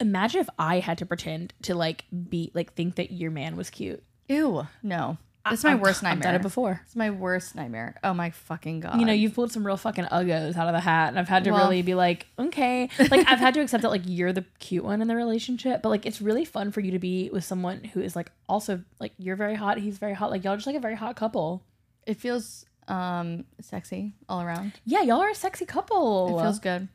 [0.00, 3.68] imagine if I had to pretend to like be like think that your man was
[3.68, 4.02] cute.
[4.28, 5.18] Ew, no.
[5.44, 6.18] That's my I've- worst nightmare.
[6.18, 6.80] I've done it before.
[6.84, 7.96] It's my worst nightmare.
[8.04, 9.00] Oh my fucking god.
[9.00, 11.42] You know, you've pulled some real fucking uggos out of the hat, and I've had
[11.44, 14.44] to Well- really be like, okay, like I've had to accept that like you're the
[14.60, 17.44] cute one in the relationship, but like it's really fun for you to be with
[17.44, 20.66] someone who is like also like you're very hot, he's very hot, like y'all just
[20.66, 21.62] like a very hot couple.
[22.06, 24.72] it feels um sexy all around.
[24.84, 26.38] Yeah, y'all are a sexy couple.
[26.38, 26.88] It feels good.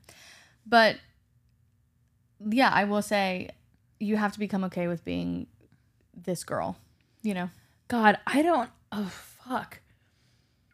[0.65, 0.97] But
[2.49, 3.49] yeah, I will say
[3.99, 5.47] you have to become okay with being
[6.15, 6.77] this girl.
[7.23, 7.49] You know.
[7.87, 8.69] God, I don't.
[8.91, 9.11] Oh
[9.47, 9.79] fuck,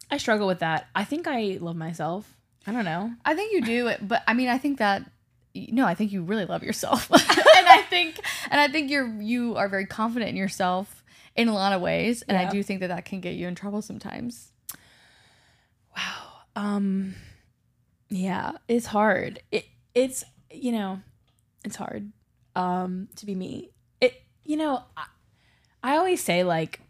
[0.10, 0.88] I struggle with that.
[0.96, 2.38] I think I love myself.
[2.66, 3.12] I don't know.
[3.26, 5.10] I think you do but I mean, I think that
[5.56, 7.22] no, I think you really love yourself, and
[7.68, 11.04] I think, and I think you're you are very confident in yourself
[11.36, 13.56] in a lot of ways, and I do think that that can get you in
[13.56, 14.52] trouble sometimes.
[15.96, 16.28] Wow.
[16.56, 17.16] Um,
[18.10, 19.42] yeah, it's hard.
[19.52, 21.02] It it's you know,
[21.64, 22.12] it's hard.
[22.56, 23.72] Um, to be me.
[24.00, 25.06] It you know, I,
[25.84, 26.82] I always say like,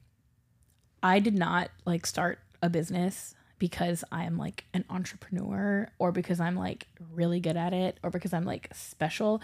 [1.04, 6.40] I did not like start a business because I am like an entrepreneur or because
[6.40, 9.42] I'm like really good at it or because I'm like special.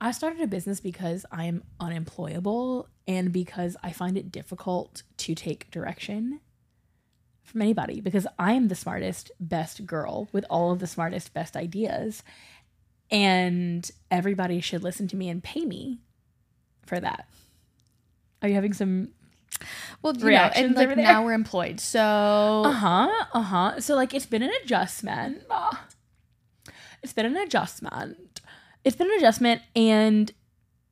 [0.00, 5.70] I started a business because I'm unemployable and because I find it difficult to take
[5.72, 6.40] direction
[7.42, 11.56] from anybody because I am the smartest, best girl with all of the smartest, best
[11.56, 12.22] ideas.
[13.10, 15.98] And everybody should listen to me and pay me
[16.86, 17.28] for that.
[18.40, 19.08] Are you having some
[20.02, 23.24] Well, you know, Reactions and like now we're employed, so Uh huh.
[23.32, 23.80] Uh huh.
[23.80, 25.42] So like it's been an adjustment.
[25.50, 25.86] Ah.
[27.02, 28.40] It's been an adjustment.
[28.84, 30.32] It's been an adjustment, and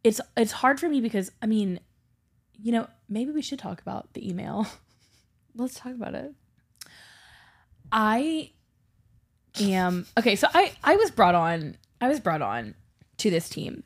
[0.05, 1.81] it's it's hard for me because I mean,
[2.61, 4.67] you know, maybe we should talk about the email.
[5.55, 6.33] let's talk about it.
[7.91, 8.51] I
[9.61, 10.37] am okay.
[10.37, 11.77] So I I was brought on.
[12.01, 12.75] I was brought on
[13.19, 13.83] to this team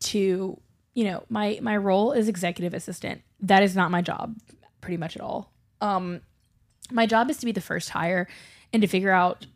[0.00, 0.60] to
[0.94, 3.22] you know my my role is executive assistant.
[3.40, 4.36] That is not my job,
[4.80, 5.52] pretty much at all.
[5.80, 6.20] Um,
[6.90, 8.28] my job is to be the first hire
[8.72, 9.46] and to figure out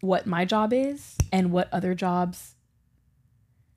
[0.00, 2.54] what my job is and what other jobs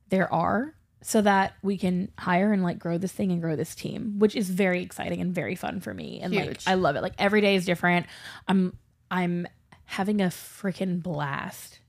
[0.10, 3.76] there are so that we can hire and like grow this thing and grow this
[3.76, 7.02] team which is very exciting and very fun for me and like i love it
[7.02, 8.06] like every day is different
[8.48, 8.78] i'm
[9.12, 9.48] i'm
[9.86, 11.80] having a freaking blast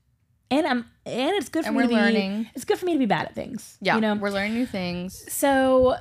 [0.51, 2.49] and i'm and it's good for And me we're to be learning.
[2.55, 4.65] it's good for me to be bad at things Yeah, you know we're learning new
[4.65, 5.31] things.
[5.33, 5.95] so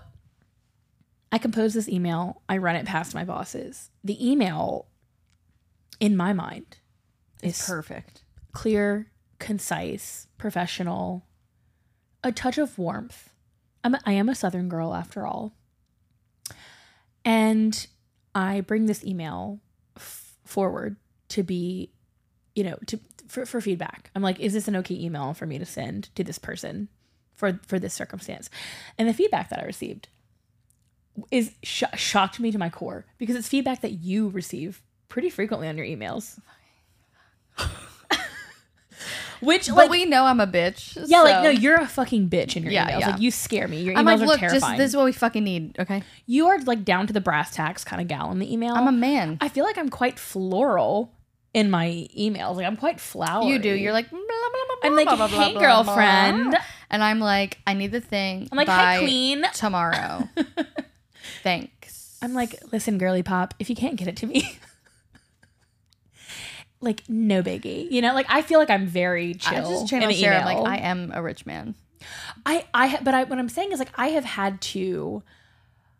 [1.30, 3.90] I compose this email, I run it past my bosses.
[4.02, 4.86] The email,
[6.00, 6.78] in my mind,
[7.42, 8.22] is Perfect.
[8.52, 11.26] clear, concise, professional,
[12.24, 13.28] a touch of warmth.
[13.84, 15.52] I'm a, I am a Southern girl after all.
[17.26, 17.86] And
[18.34, 19.60] I bring this email
[19.96, 20.96] f- forward
[21.28, 21.92] to be,
[22.54, 22.98] you know, to
[23.28, 24.10] for, for feedback.
[24.14, 26.88] I'm like, is this an okay email for me to send to this person
[27.34, 28.50] for for this circumstance?
[28.98, 30.08] And the feedback that I received
[31.30, 35.68] is sh- shocked me to my core because it's feedback that you receive pretty frequently
[35.68, 36.38] on your emails.
[39.40, 40.98] Which but like we know I'm a bitch.
[41.06, 43.00] yeah, like no, you're a fucking bitch in your Yeah, emails.
[43.00, 43.10] yeah.
[43.10, 43.82] Like you scare me.
[43.82, 44.60] Your emails I'm like, are look, terrifying.
[44.60, 45.78] just this is what we fucking need.
[45.78, 48.74] Okay, you are like down to the brass tacks kind of gal in the email.
[48.74, 49.38] I'm a man.
[49.40, 51.12] I feel like I'm quite floral
[51.58, 52.54] in my emails.
[52.54, 53.50] Like I'm quite flowery.
[53.50, 53.74] You do.
[53.74, 56.56] You're like, blah, blah, blah, I'm like, blah, hey, blah, blah, blah." girlfriend.
[56.88, 58.48] and I'm like, I need the thing.
[58.52, 59.44] I'm like, hi, queen.
[59.54, 60.28] Tomorrow.
[61.42, 62.16] Thanks.
[62.22, 64.56] I'm like, listen, girly pop, if you can't get it to me,
[66.80, 67.90] like, no biggie.
[67.90, 69.58] You know, like I feel like I'm very chill.
[69.58, 70.42] I just in channel the Sarah.
[70.42, 70.62] Email.
[70.62, 71.74] like, I am a rich man.
[72.46, 75.24] I, I, but I, what I'm saying is like I have had to,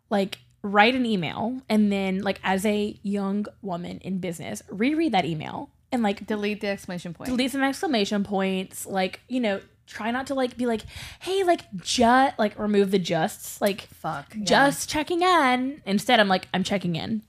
[0.09, 5.25] like, write an email and then like as a young woman in business, reread that
[5.25, 7.29] email and like Delete the exclamation point.
[7.29, 10.81] delete some exclamation points like you know try not to like be like
[11.21, 14.35] hey like just like remove the justs like Fuck.
[14.35, 14.43] yeah.
[14.43, 17.23] just checking in instead i'm like i'm checking in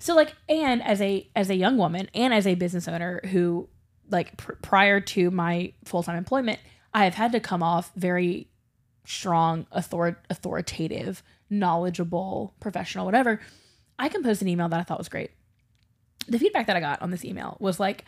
[0.00, 3.68] so like and as a as a young woman and as a business owner who
[4.10, 6.58] like pr- prior to my full-time employment
[6.94, 8.48] i have had to come off very
[9.04, 13.40] strong author- authoritative knowledgeable professional whatever
[13.98, 15.30] i composed an email that i thought was great.
[16.28, 18.04] The feedback that i got on this email was like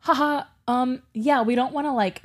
[0.00, 2.22] haha um yeah we don't want to like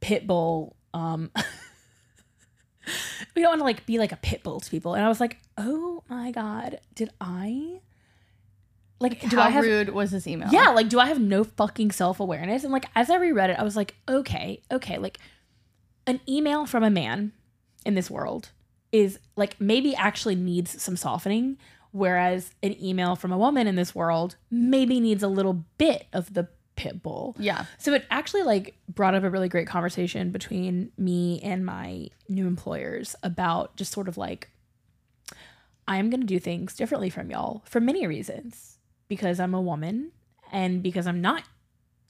[0.00, 1.30] pit bull um
[3.34, 4.94] we don't want to like be like a pit bull to people.
[4.94, 7.80] And i was like oh my god did i
[9.00, 10.48] like do How i have rude was this email?
[10.52, 12.62] yeah like do i have no fucking self-awareness?
[12.62, 15.18] And like as i reread it i was like okay okay like
[16.06, 17.32] an email from a man
[17.84, 18.50] in this world
[18.94, 21.58] is like maybe actually needs some softening
[21.90, 26.32] whereas an email from a woman in this world maybe needs a little bit of
[26.34, 27.66] the pit bull Yeah.
[27.78, 32.46] so it actually like brought up a really great conversation between me and my new
[32.46, 34.48] employers about just sort of like
[35.86, 38.78] I am going to do things differently from y'all for many reasons
[39.08, 40.12] because I'm a woman
[40.50, 41.42] and because I'm not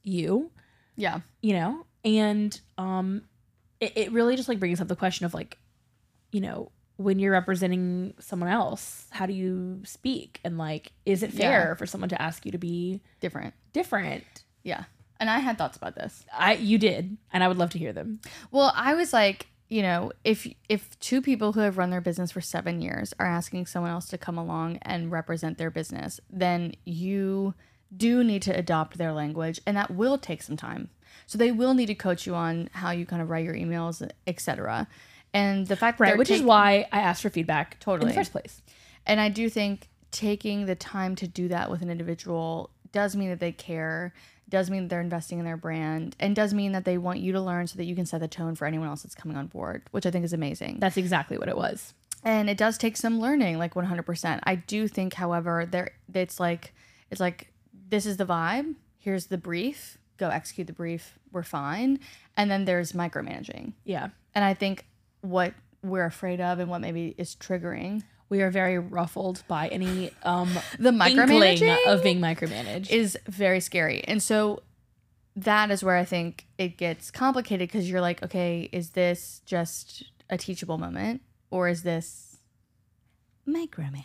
[0.03, 0.51] you,
[0.97, 1.21] Yeah.
[1.43, 1.87] you know?
[2.05, 3.23] And um
[3.81, 5.59] it, it really just like brings up the question of like
[6.35, 10.41] you know, when you're representing someone else, how do you speak?
[10.45, 11.75] And like is it fair Yeah.
[11.75, 13.55] for someone to ask you to be Different.
[13.73, 14.25] different?
[14.63, 14.85] Yeah.
[15.21, 16.25] And I had thoughts about this.
[16.37, 18.21] I you did, and I would love to hear them.
[18.51, 22.33] Well, I was like, you know, if if two people who have run their business
[22.33, 26.75] for 7 years are asking someone else to come along and represent their business, then
[26.85, 27.55] you
[27.97, 30.91] do need to adopt their language and that will take some time.
[31.27, 34.07] So they will need to coach you on how you kind of write your emails,
[34.27, 34.89] etc.
[35.35, 38.21] And the fact that Right, which is why I asked for feedback totally in the
[38.21, 38.63] first place.
[39.05, 43.29] And I do think taking the time to do that with an individual does mean
[43.31, 44.15] that they care,
[44.49, 47.33] does mean that they're investing in their brand, and does mean that they want you
[47.33, 49.49] to learn so that you can set the tone for anyone else that's coming on
[49.49, 50.79] board, which I think is amazing.
[50.79, 51.93] That's exactly what it was.
[52.23, 54.41] and it does take some learning, like 100%.
[54.45, 56.73] I do think, however, there it's like
[57.11, 57.53] it's like
[57.89, 61.99] this is the vibe, here's the brief, go execute the brief, we're fine.
[62.37, 63.73] And then there's micromanaging.
[63.85, 64.87] Yeah, And I think
[65.25, 70.11] what we're afraid of and what maybe is triggering we are very ruffled by any
[70.23, 70.49] um
[70.79, 72.91] the micromanaging of being micromanaged.
[72.91, 74.03] is very scary.
[74.05, 74.63] And so
[75.37, 80.05] that is where I think it gets complicated because you're like, okay, is this just
[80.31, 82.39] a teachable moment or is this
[83.49, 84.05] micromanaging?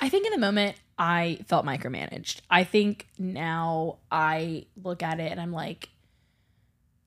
[0.00, 2.40] I think in the moment I felt micromanaged.
[2.50, 5.88] I think now I look at it and I'm like,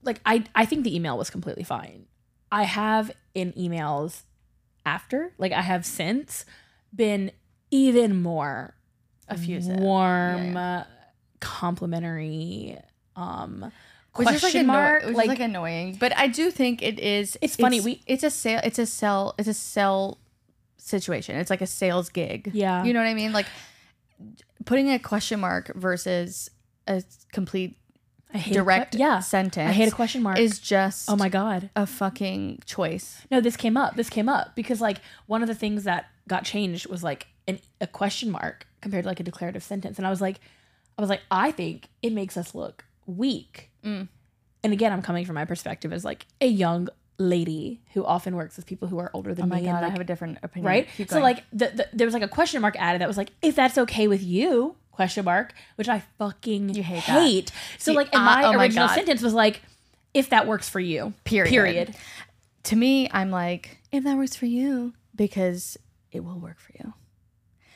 [0.03, 2.05] like I I think the email was completely fine.
[2.51, 4.21] I have in emails
[4.85, 6.45] after, like I have since,
[6.95, 7.31] been
[7.71, 8.75] even more
[9.29, 9.79] Effusive.
[9.79, 10.83] warm, Yeah,
[11.39, 12.77] complimentary,
[13.15, 13.71] um,
[14.15, 15.01] Which is question like, anno- mark.
[15.03, 17.37] which is like, like annoying, but I do think it is.
[17.41, 18.61] It's funny, we- it's a sale.
[18.63, 19.35] It's a sell.
[19.37, 20.19] It's a sell
[20.77, 21.35] situation.
[21.37, 22.51] It's like a sales gig.
[22.53, 22.83] Yeah.
[22.83, 23.33] you know what I mean.
[23.33, 23.47] Like
[24.65, 26.49] putting a question mark versus
[26.87, 27.77] a complete
[28.35, 29.19] I hate a que- direct yeah.
[29.19, 29.69] sentence.
[29.69, 30.37] I hate a question mark.
[30.37, 31.69] Is just oh my god.
[31.75, 33.21] a fucking choice.
[33.31, 33.95] No, this came up.
[33.95, 37.59] This came up because like one of the things that got changed was like an,
[37.79, 40.39] a question mark compared to like a declarative sentence, and I was like,
[40.97, 43.71] I was like, I think it makes us look weak.
[43.83, 44.07] Mm.
[44.63, 48.57] And again, I'm coming from my perspective as like a young lady who often works
[48.57, 49.67] with people who are older than Oh my me.
[49.67, 50.67] god, and, I have a different opinion.
[50.67, 50.89] right.
[51.07, 53.55] So like the, the, there was like a question mark added that was like, if
[53.55, 54.75] that's okay with you?
[54.95, 57.51] Question mark, which I fucking You hate hate.
[57.77, 59.61] So See, like, in I- my oh original sentence was like,
[60.13, 61.13] if that works for you.
[61.25, 61.49] Period.
[61.49, 61.95] Period.
[62.63, 65.77] to me, I'm like, if that works for you, because
[66.11, 66.93] it will work for you.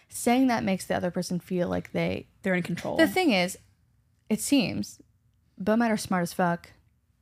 [0.08, 2.28] Saying that makes the other person feel like they.
[2.44, 2.96] They're in control.
[2.96, 3.58] The thing is,
[4.30, 5.02] it seems,
[5.58, 6.72] men are smart as fuck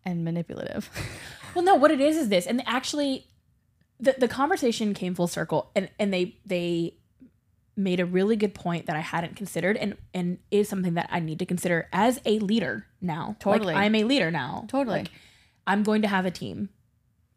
[0.06, 0.90] and manipulative.
[1.56, 3.26] Well, no, what it is is this, and actually,
[4.00, 6.94] the the conversation came full circle, and and they they
[7.78, 11.20] made a really good point that I hadn't considered and and is something that I
[11.20, 13.28] need to consider as a leader now.
[13.28, 13.74] Like, Totally.
[13.76, 14.66] I'm a leader now.
[14.68, 15.00] Totally.
[15.00, 15.12] Like,
[15.68, 16.70] I'm going to have a team.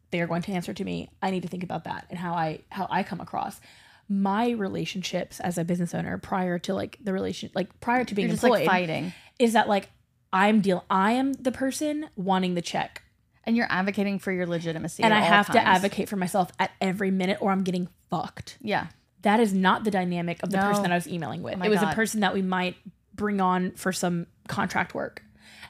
[0.09, 1.09] They are going to answer to me.
[1.21, 3.61] I need to think about that and how I how I come across.
[4.09, 8.27] My relationships as a business owner prior to like the relation like prior to being
[8.27, 9.13] You're just employed like fighting.
[9.39, 9.89] is that like
[10.33, 13.03] I'm deal I am the person wanting the check
[13.45, 15.01] And you're advocating for your legitimacy.
[15.03, 18.57] and I have to advocate for myself at every minute or I'm getting fucked.
[18.59, 18.87] Yeah.
[19.23, 20.63] That is not the dynamic of the No.
[20.67, 21.57] person that I was emailing with.
[21.61, 21.93] Oh it was God.
[21.93, 22.75] a person that we might
[23.13, 25.23] bring on for some contract work.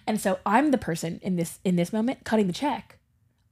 [0.07, 2.97] And so I'm the person in this in this moment cutting the check.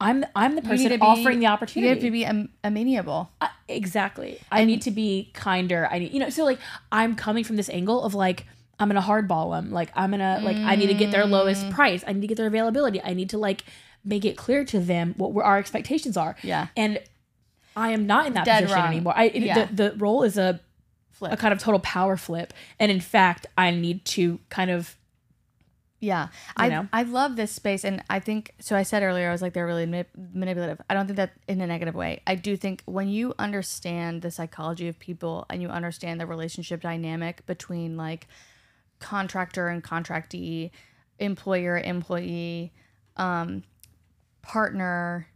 [0.02, 1.90] I'm the, I'm the person be- offering the opportunity.
[1.90, 3.30] You have to be am- amenable.
[3.68, 4.40] Exactly.
[4.52, 5.88] I need to be kinder.
[5.92, 6.60] I need, you know, so like
[6.92, 8.46] I'm coming from this angle of like
[8.80, 9.72] I'm gonna hardball them.
[9.72, 11.32] Like I'm gonna like I need to get their Mm.
[11.32, 12.04] lowest price.
[12.08, 13.02] I need to get their availability.
[13.04, 13.64] I need to like
[14.06, 16.36] make it clear to them what we're- our expectations are.
[16.42, 16.68] Yeah.
[16.78, 17.00] And
[17.80, 18.92] I am not in that Dead position wrong.
[18.94, 19.14] anymore.
[19.16, 19.66] I it- Yeah.
[19.66, 20.60] the, the role is a
[21.12, 21.32] Flip.
[21.34, 22.54] a kind of total power flip.
[22.80, 24.96] And in fact, I need to kind of
[26.00, 26.88] Yeah, I know?
[26.94, 28.74] I love this space, and I think so.
[28.78, 30.80] I said earlier, I was like they're really manip- manipulative.
[30.90, 32.22] I don't think that in a negative way.
[32.26, 36.80] I do think when you understand the psychology of people and you understand the relationship
[36.82, 38.28] dynamic between like
[39.00, 40.72] contractor and contractee,
[41.20, 42.72] employer employee,
[43.18, 43.64] um,
[44.42, 45.28] partner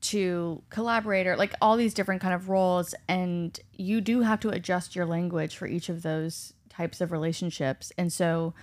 [0.00, 4.96] to collaborator, like all these different kind of roles, and you do have to adjust
[4.96, 8.54] your language for each of those types of relationships, and so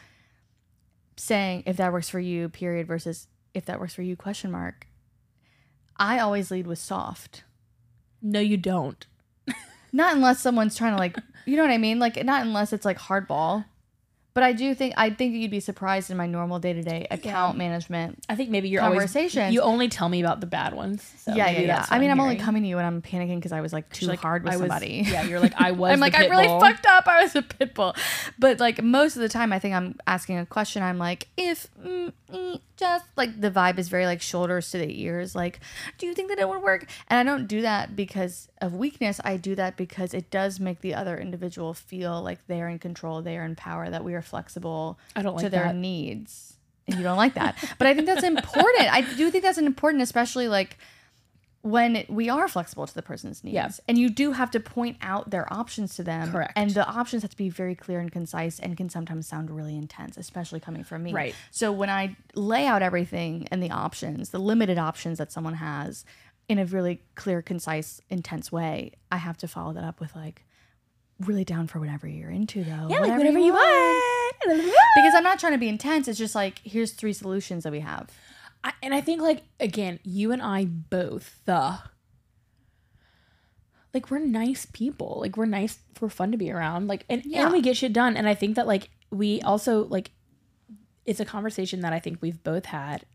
[1.15, 4.85] saying if that works for you period versus if that works for you question mark
[5.97, 7.43] i always lead with soft.
[8.21, 9.05] No, you don't.
[9.91, 11.99] not unless someone's trying to like you know what i mean?
[11.99, 13.65] Like not unless it's like hardball
[14.37, 18.23] but i do think i think you'd be surprised in my normal day-to-day account management
[18.29, 19.37] I think maybe you're Conversations.
[19.41, 21.01] always you only tell me about the bad ones.
[21.23, 23.51] So yeah yeah yeah i mean i'm only coming to you when i'm panicking because
[23.51, 25.91] i was like too like, hard with I was- somebody Yeah, you're like I was.
[25.91, 26.59] I'm like, I really bull.
[26.59, 27.07] fucked up.
[27.07, 27.95] I was a pit bull.
[28.37, 30.83] But like most of the time, I think I'm asking a question.
[30.83, 35.01] I'm like, if mm, mm, just like the vibe is very like shoulders to the
[35.01, 35.35] ears.
[35.35, 35.59] Like,
[35.97, 36.85] do you think that it would work?
[37.09, 39.19] And I don't do that because of weakness.
[39.23, 43.21] I do that because it does make the other individual feel like they're in control,
[43.21, 45.75] they are in power, that we are flexible I don't to their that.
[45.75, 46.57] needs.
[46.87, 47.57] And you don't like that.
[47.77, 48.93] but I think that's important.
[48.93, 50.77] I do think that's important, especially like
[51.61, 53.55] when we are flexible to the person's needs.
[53.55, 53.69] Yeah.
[53.89, 56.31] And you do have to point out their options to them.
[56.31, 56.53] Correct.
[56.55, 59.75] And the options have to be very clear and concise and can sometimes sound really
[59.75, 61.11] intense, especially coming from me.
[61.11, 61.35] Right.
[61.51, 66.05] So when I lay out everything and the options, the limited options that someone has
[66.47, 70.45] in a really clear, concise, intense way, I have to follow that up with like,
[71.19, 72.87] really down for whatever you're into though.
[72.89, 74.16] Yeah, like whatever you want.
[74.41, 76.07] Because I'm not trying to be intense.
[76.07, 78.09] It's just like, here's three solutions that we have.
[78.63, 81.79] I, and I think like again, you and I both the
[83.93, 85.17] like we're nice people.
[85.21, 86.87] Like we're nice, we're fun to be around.
[86.87, 87.43] Like and, Yeah.
[87.43, 88.17] and we get shit done.
[88.17, 90.11] And I think that like we also like
[91.05, 93.05] it's a conversation that I think we've both had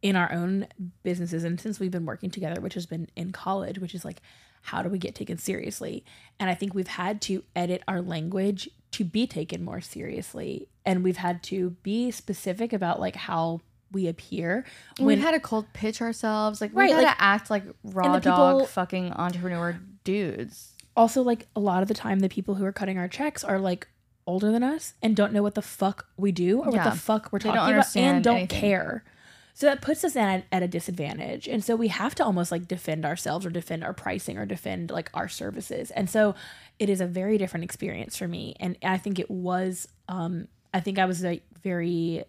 [0.00, 0.68] in our own
[1.02, 4.22] businesses and since we've been working together, which has been in college, which is like
[4.62, 6.04] how do we get taken seriously?
[6.38, 8.68] And I think we've had to edit our language
[8.98, 10.68] to be taken more seriously.
[10.84, 14.64] And we've had to be specific about like how we appear
[15.00, 16.60] we've had to cold pitch ourselves.
[16.60, 20.74] Like, Right, we had like- to act like raw dog people- fucking entrepreneur dudes.
[20.96, 23.58] also like a lot of the time the people who are cutting our checks are
[23.58, 23.86] like
[24.26, 26.84] older than us and don't know what the fuck we do or Yeah.
[26.84, 28.60] what the fuck we're They talking about and don't anything.
[28.60, 29.04] care.
[29.58, 31.48] So that puts us at, at a disadvantage.
[31.48, 34.92] And so we have to almost like defend ourselves or defend our pricing or defend
[34.92, 35.90] like our services.
[35.90, 36.36] And so
[36.78, 38.54] it is a very different experience for me.
[38.60, 42.22] And I think it was um I think I was like very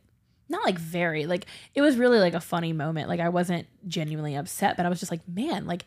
[0.49, 3.09] not like very like it was really like a funny moment.
[3.09, 5.86] Like I wasn't genuinely upset, but I was just like, man, like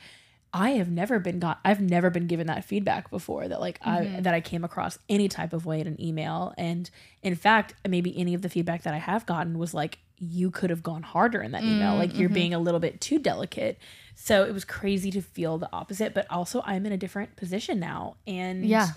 [0.54, 4.20] I have never been got I've never been given that feedback before that like I
[4.20, 6.88] that I came across any type of way in an email and
[7.20, 10.70] in fact maybe any of the feedback that I have gotten was like you could
[10.70, 11.96] have gone harder in that email.
[11.96, 12.34] Like you're mm-hmm.
[12.34, 13.78] being a little bit too delicate.
[14.14, 17.80] So it was crazy to feel the opposite but also I'm in a different position
[17.80, 18.16] now.
[18.26, 18.88] And Yeah.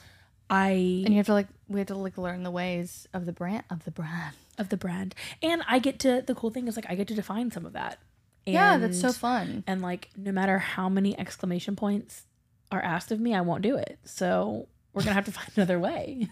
[0.51, 0.69] I
[1.03, 3.63] And you have to like, we have to like learn the ways of the brand,
[3.71, 4.35] of the brand.
[4.59, 5.15] of the brand.
[5.41, 7.73] And I get to the cool thing is like I get to define some of
[7.73, 7.97] that.
[8.45, 9.63] Yeah, that's so fun.
[9.65, 12.25] and like no matter how many exclamation points
[12.71, 13.97] are asked of me i won't do it.
[14.05, 16.29] So we're gonna have to find another way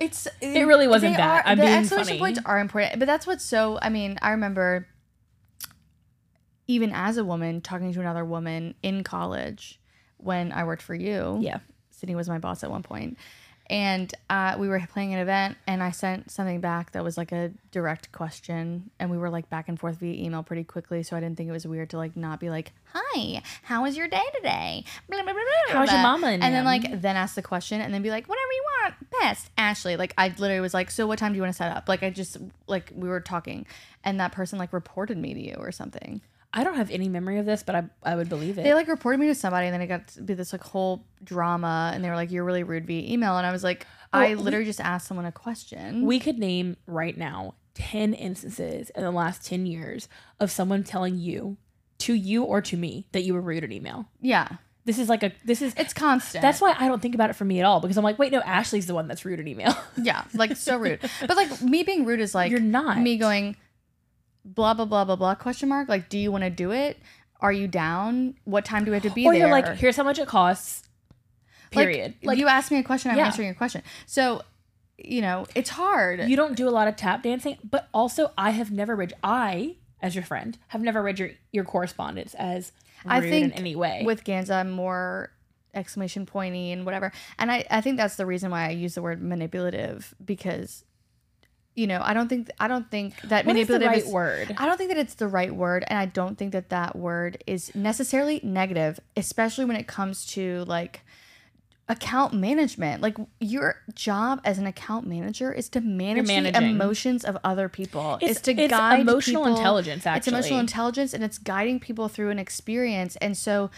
[0.00, 1.44] It's It really wasn't that.
[1.46, 2.18] are- I'm the being exclamation funny.
[2.18, 3.78] points are important, but that's what's so.
[3.80, 4.86] I mean, I remember
[6.66, 9.78] even as a woman talking to another woman in college
[10.16, 11.38] when I worked for you.
[11.42, 11.58] yeah
[11.90, 13.18] Sydney was my boss at one point,
[13.66, 17.32] and uh, we were playing an event, and I sent something back that was like
[17.32, 21.16] a direct question, and we were like back and forth via email pretty quickly, so
[21.16, 24.08] I didn't think it was weird to like not be like, "Hi, how was your
[24.08, 27.42] day today?" Blah, blah, blah, How's your mama and And then like then ask the
[27.42, 30.90] question, and then be like, "Whatever you want, best, Ashley." Like I literally was like,
[30.90, 32.36] "So what time do you want to set up?" Like I just
[32.66, 33.66] like we were talking,
[34.04, 36.20] and that person like reported me to you or something.
[36.56, 38.62] I don't have any memory of this, but I I would believe it.
[38.62, 41.04] They like reported me to somebody, and then it got to be this like whole
[41.22, 44.18] drama, and they were like, "You're really rude via email," and I was like, oh,
[44.20, 48.90] "I we- literally just asked someone a question." we could name right now 10 instances
[48.90, 51.56] in the last 10 years of someone telling you
[51.98, 54.06] to you or to me that you were rude in email.
[54.20, 54.46] yeah,
[54.84, 56.42] This is like a this is it's constant.
[56.42, 58.30] that's why I don't think about it for me at all because I'm like, wait,
[58.30, 59.74] no, Ashley's the one that's rude in email.
[59.96, 61.00] yeah, like so rude.
[61.20, 62.98] but like me being rude is like You're not.
[63.00, 63.56] me going,
[64.44, 65.88] blah blah blah blah blah question mark.
[65.88, 66.98] Like, do you want to do it?
[67.40, 68.34] Are you down?
[68.44, 69.40] What time do we have to be or there?
[69.42, 70.82] you're like, here's how much it costs.
[71.70, 72.14] Period.
[72.22, 73.26] Like, you asked me a question, I'm Yeah.
[73.26, 73.82] answering your question.
[74.06, 74.42] So,
[74.96, 76.20] you know, it's hard.
[76.28, 79.76] you don't do a lot of tap dancing, but also I have never read I,
[80.00, 82.72] as your friend, have never read your your correspondence as
[83.04, 84.02] I think in any way.
[84.04, 85.30] with Ganza, I'm more
[85.74, 87.10] exclamation pointy and whatever.
[87.38, 90.84] And I, I think that's the reason why I use the word manipulative because,
[91.74, 94.54] you know, I don't think I don't think that what is the right is- word?
[94.58, 97.42] I don't think that it's the right word, and I don't think that that word
[97.46, 101.00] is necessarily negative, especially when it comes to like
[101.88, 103.02] account management.
[103.02, 108.14] Like your job as an account manager is to manage the emotions of other people.
[108.22, 112.08] It's- It's, to it's guide emotional people- intelligence, It's emotional intelligence, and it's guiding people
[112.08, 113.16] through an experience.
[113.16, 113.70] And so,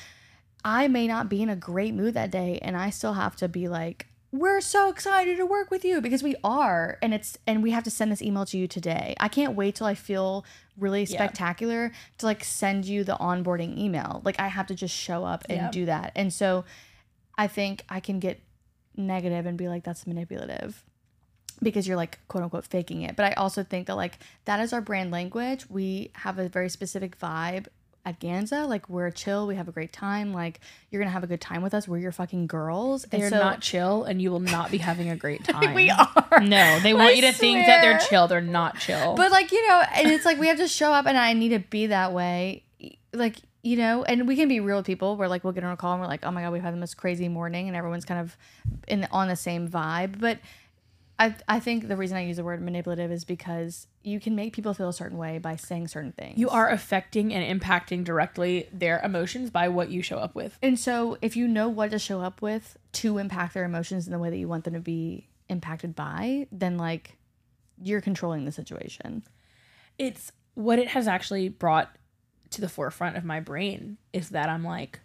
[0.64, 3.49] I may not be in a great mood that day, and I still have to
[3.49, 4.07] be like.
[4.39, 7.84] We're so excited to work with you because we are, and it's and we have
[7.84, 9.14] to send this email to you today.
[9.18, 10.45] I can't wait till I feel
[10.76, 11.07] really Yeah.
[11.16, 14.20] spectacular to like send you the onboarding email.
[14.24, 15.70] Like I have to just show up and Yeah.
[15.70, 16.12] do that.
[16.14, 16.64] And so
[17.39, 18.41] I think I can get
[18.97, 20.84] negative and be like, that's manipulative
[21.62, 23.16] because you're like quote unquote faking it.
[23.16, 25.64] But I also think that like that is our brand language.
[25.70, 27.68] We have a very specific vibe
[28.07, 28.66] at Ganza.
[28.66, 30.32] Like we're chill, we have a great time.
[30.32, 31.86] Like you're gonna have a good time with us.
[31.86, 33.02] We're your fucking girls.
[33.11, 35.74] They're so- not chill, and you will not be having a great time.
[35.74, 36.40] we are.
[36.40, 38.09] No, they want I you to think that they're swear.
[38.09, 38.28] chill.
[38.28, 39.14] They're not chill.
[39.16, 41.50] But like you know, and it's like we have to show up, and I need
[41.50, 42.62] to be that way.
[43.12, 45.16] Like you know, and we can be real with people.
[45.16, 46.72] Where like we'll get on a call and we're like, oh my god, we've had
[46.72, 48.36] the most crazy morning, and everyone's kind of
[48.86, 50.20] in on the same vibe.
[50.20, 50.38] But
[51.18, 54.52] I I think the reason I use the word manipulative is because you can make
[54.52, 56.38] people feel a certain way by saying certain things.
[56.38, 60.58] you are affecting and impacting directly their emotions by what you show up with.
[60.62, 64.12] And so, if you know what to show up with to impact their emotions in
[64.12, 67.16] the way that you want them to be impacted by, then like
[67.82, 69.22] you're controlling the situation.
[69.98, 71.96] It's what it has actually brought
[72.50, 75.00] to the forefront of my brain is that I'm like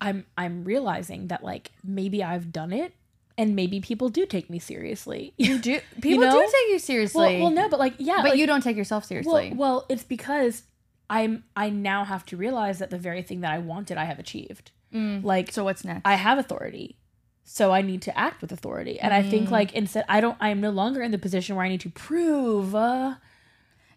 [0.00, 2.92] I'm I'm realizing that like maybe I've done it
[3.36, 5.34] and maybe people do take me seriously.
[5.38, 6.32] You do people know?
[6.32, 7.36] do take you seriously.
[7.36, 9.52] well, well no, but like yeah, but like, you don't take yourself seriously.
[9.54, 10.62] Well, well, it's because
[11.10, 14.18] I'm I now have to realize that the very thing that I wanted I have
[14.18, 14.70] achieved.
[14.94, 16.02] Like so what's next?
[16.04, 16.98] I have authority.
[17.44, 18.98] So I need to act with authority.
[18.98, 21.64] And I think like instead I don't I am no longer in the position where
[21.64, 23.16] I need to prove uh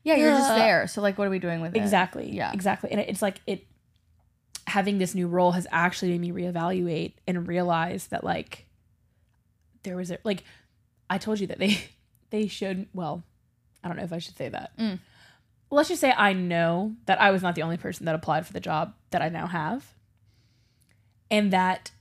[0.03, 0.87] yeah, you're just uh, there.
[0.87, 1.79] So like, what are we doing with it?
[1.79, 2.31] exactly.
[2.31, 2.53] Yeah.
[2.53, 2.91] Exactly.
[2.91, 3.65] And it's like it
[4.65, 8.66] having this new role has actually made me reevaluate and realize that like
[9.87, 10.43] there was a like
[11.09, 11.77] I told you that they
[12.29, 13.23] they showed well,
[13.83, 14.77] I don't know if I should say that.
[14.77, 14.99] Mm.
[15.69, 18.53] Let's just say I know that I was not the only person that applied for
[18.53, 19.93] the job that I now have.
[21.29, 21.91] And that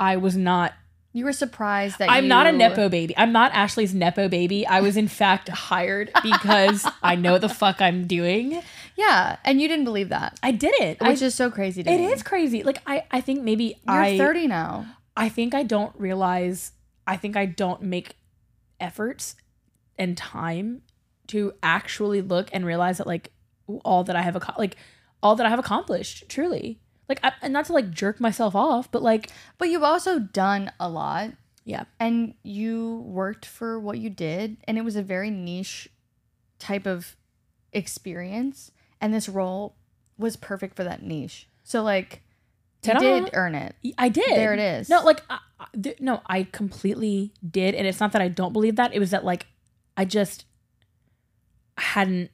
[0.00, 0.72] I was not
[1.12, 3.14] You were surprised that I'm not a you- nepo baby.
[3.16, 4.66] I'm not Ashley's nepo baby.
[4.66, 8.62] I was in fact hired because I know the fuck I'm doing.
[8.96, 11.00] Yeah, and you didn't believe that, I did it.
[11.00, 11.82] which I, is so crazy.
[11.82, 12.06] To it me.
[12.06, 12.62] is crazy.
[12.62, 14.86] Like I, I think maybe You're I 30 now.
[15.16, 16.72] I think I don't realize
[17.06, 18.16] I think I don't make
[18.80, 19.36] efforts
[19.98, 20.82] and time
[21.28, 23.32] to actually look and realize that like
[23.84, 24.76] all that I have ac- like
[25.22, 26.80] all that I have accomplished truly.
[27.08, 30.72] Like I, and not to like jerk myself off, but like But you've also done
[30.80, 31.30] a lot,
[31.64, 31.84] yeah.
[32.00, 35.88] and you worked for what you did, and it was a very niche
[36.58, 37.16] type of
[37.72, 39.76] experience, and this role
[40.16, 41.48] was perfect for that niche.
[41.62, 42.22] So like,
[42.86, 43.20] you Ta-da.
[43.20, 43.74] did earn it.
[43.98, 44.28] I did.
[44.30, 44.88] There it is.
[44.88, 45.38] No, like I,
[45.80, 48.94] th- no, I completely did, and it's not that I don't believe that.
[48.94, 49.46] It was that like
[49.96, 50.44] I just
[51.78, 52.30] hadn't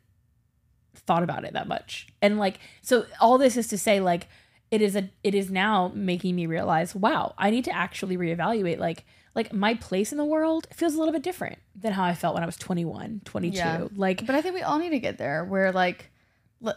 [0.95, 3.07] thought about it that much, and like so.
[3.21, 4.29] All this is to say, like
[4.71, 8.79] it is a it is now making me realize, wow, I need to actually reevaluate.
[8.79, 12.15] Like like my place in the world feels a little bit different than how I
[12.15, 13.57] felt when I was 21, 22.
[13.57, 13.87] Yeah.
[13.95, 16.11] Like But I think we all need to get there where like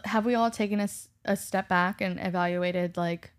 [0.04, 0.80] have we all taken
[1.24, 3.32] a step back and evaluated like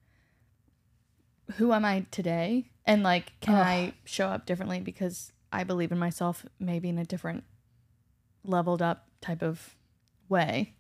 [1.54, 2.70] who am I today?
[2.86, 7.06] And like, can I show up differently because I believe in myself, maybe in a
[7.06, 7.44] different
[8.44, 9.76] leveled up type of
[10.30, 10.74] way?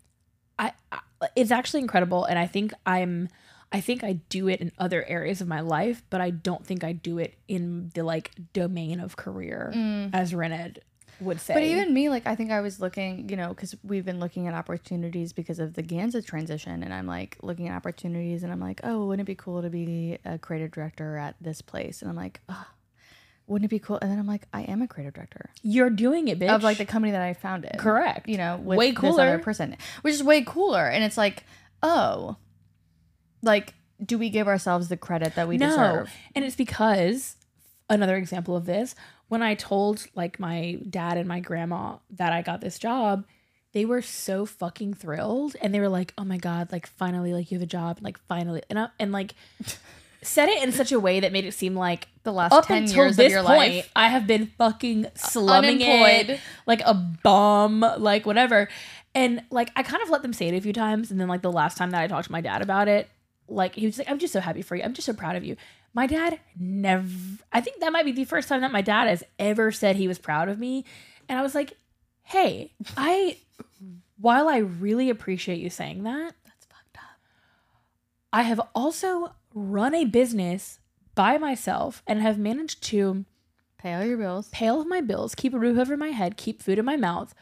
[0.57, 0.99] I, I
[1.35, 3.29] it's actually incredible and I think I'm
[3.71, 6.83] I think I do it in other areas of my life, but I don't think
[6.83, 10.11] I do it in the like domain of career mm.
[10.13, 10.81] as Ren Ed
[11.19, 11.53] would say.
[11.53, 14.47] But even me, like, I think I was looking, you know, because we've been looking
[14.47, 16.83] at opportunities because of the Ganza transition.
[16.83, 19.69] And I'm like looking at opportunities and I'm like, oh, wouldn't it be cool to
[19.69, 22.01] be a creative director at this place?
[22.01, 22.65] And I'm like, oh,
[23.47, 23.99] wouldn't it be cool?
[24.01, 26.49] And then I'm like, I am a creative director you're doing it, bitch.
[26.49, 27.77] of like the company that I founded.
[27.77, 28.27] correct.
[28.27, 29.23] You know, Way cooler.
[29.23, 30.87] other person, which is way cooler.
[30.87, 31.43] And it's like,
[31.81, 32.37] oh,
[33.41, 35.69] like, do we give ourselves the credit that we no.
[35.69, 36.11] deserve?
[36.35, 37.35] And it's because
[37.89, 38.95] another example of this,
[39.27, 43.25] when I told like my dad and my grandma that I got this job,
[43.73, 47.51] they were so fucking thrilled and they were like, "Oh my god, like finally like
[47.51, 49.33] you have a job, like finally." And I, and like
[50.21, 52.83] said it in such a way that made it seem like The last up 10
[52.83, 53.91] until years this of your point, life.
[53.95, 58.67] I have been fucking slumming it like a bum, like whatever.
[59.13, 61.41] And like I kind of let them say it a few times, and then like
[61.41, 63.09] the last time that I talked to my dad about it,
[63.47, 64.83] like he was like, "I'm just so happy for you.
[64.83, 65.55] I'm just so proud of you."
[65.95, 67.07] My dad never.
[67.51, 70.07] I think that might be the first time that my dad has ever said he
[70.07, 70.85] was proud of me,
[71.27, 71.77] and I was like,
[72.21, 73.37] "Hey, I."
[74.17, 77.19] While I really appreciate you saying that, That's fucked up.
[78.31, 80.79] I have also run a business
[81.15, 83.25] by myself and have managed to
[83.77, 84.49] Pay all your bills.
[84.49, 86.97] pay all of my bills, keep a roof over my head, keep food in my
[86.97, 87.33] mouth,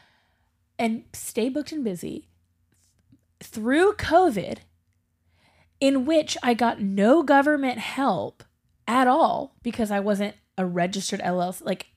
[0.78, 2.28] and stay booked and busy
[3.40, 4.58] through COVID,
[5.84, 8.42] in which I got no government help
[8.88, 11.62] at all because I wasn't a registered LLC.
[11.62, 11.88] Like,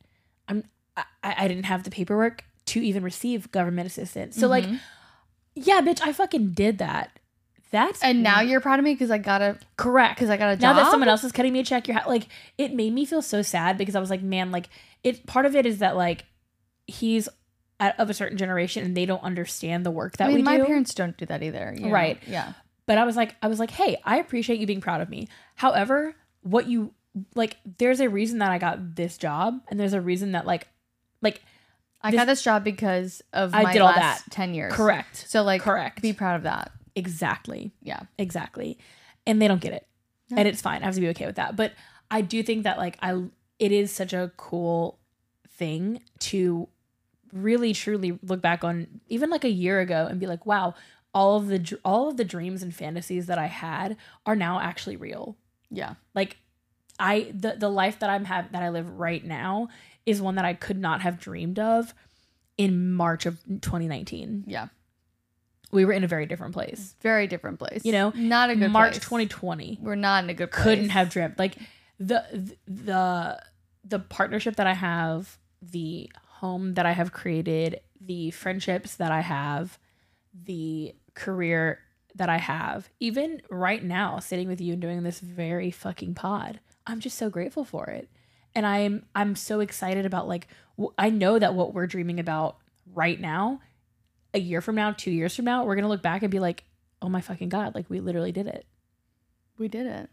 [0.50, 0.66] I'm
[0.98, 4.36] I, I didn't have the paperwork to even receive government assistance.
[4.36, 4.76] So, like, mm-hmm.
[5.56, 7.18] yeah, bitch, I fucking did that.
[7.72, 10.50] That's And now you're proud of me because I got a correct because I got
[10.50, 10.76] a job.
[10.76, 12.28] now that someone else is cutting me a check, you're ha- like,
[12.58, 14.68] it made me feel so sad because I was like, man, like,
[15.02, 15.26] it.
[15.28, 16.26] Part of it is that like
[16.88, 17.30] he's
[17.80, 20.44] at, of a certain generation and they don't understand the work that I mean, we
[20.44, 20.66] my do.
[20.66, 21.74] parents don't do that either.
[21.78, 21.92] you know?
[21.92, 22.20] Right.
[22.28, 22.54] Yeah.
[22.88, 25.28] But I was like, I was like, hey, I appreciate you being proud of me.
[25.56, 26.94] However, what you
[27.36, 30.68] like, there's a reason that I got this job, and there's a reason that like,
[31.22, 31.42] like,
[32.02, 34.32] I This- got this job because of I my did all last that.
[34.32, 34.74] 10 years.
[34.74, 36.02] correct, So, like, Correct.
[36.02, 36.72] be proud of that.
[36.96, 37.72] exactly.
[37.82, 38.02] Yeah.
[38.18, 38.78] Exactly.
[39.26, 39.88] And they don't get it.
[40.36, 40.82] And it's fine.
[40.82, 41.56] I have to be okay with that.
[41.56, 41.74] But
[42.12, 43.24] I do think that like I
[43.60, 45.00] it is such a cool
[45.50, 46.68] thing to
[47.34, 50.74] really truly look back on even like a year ago and be like, wow,
[51.18, 53.98] all of the all of the dreams and fantasies that I had
[54.28, 55.36] are now actually real.
[55.72, 55.96] Yeah.
[56.14, 56.38] Like
[57.00, 59.70] I the the life that I'm have that I live right now
[60.06, 61.96] is one that I could not have dreamed of
[62.56, 64.44] in March of 2019.
[64.46, 64.68] Yeah.
[65.72, 66.94] We were in a very different place.
[67.02, 67.84] Very different place.
[67.84, 69.04] You know, not a good March place.
[69.04, 70.64] 2020 We're not in a good place.
[70.64, 71.58] couldn't have dreamt like
[72.00, 72.24] the
[72.68, 73.42] the
[73.84, 79.22] the partnership that I have, the home that I have created, the friendships that I
[79.22, 79.80] have,
[80.32, 81.80] the career
[82.16, 82.90] that I have.
[83.00, 87.30] Even right now, sitting with you and doing this very fucking pod, I'm just so
[87.30, 88.10] grateful for it.
[88.56, 90.48] And I'm I'm so excited about like
[90.78, 92.58] w- I know that what we're dreaming about
[92.94, 93.60] right now,
[94.34, 96.40] a year from now, 2 years from now, we're going to look back and be
[96.40, 96.64] like,
[97.02, 98.66] "Oh my fucking god, like we literally did it."
[99.58, 100.10] We did it.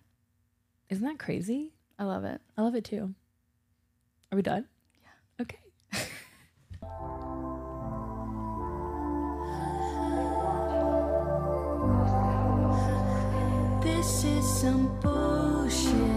[0.88, 1.74] Isn't that crazy?
[1.98, 2.40] I love it.
[2.57, 3.14] I love it too.
[4.32, 4.66] Are we done?
[14.05, 16.13] This is some bullshit.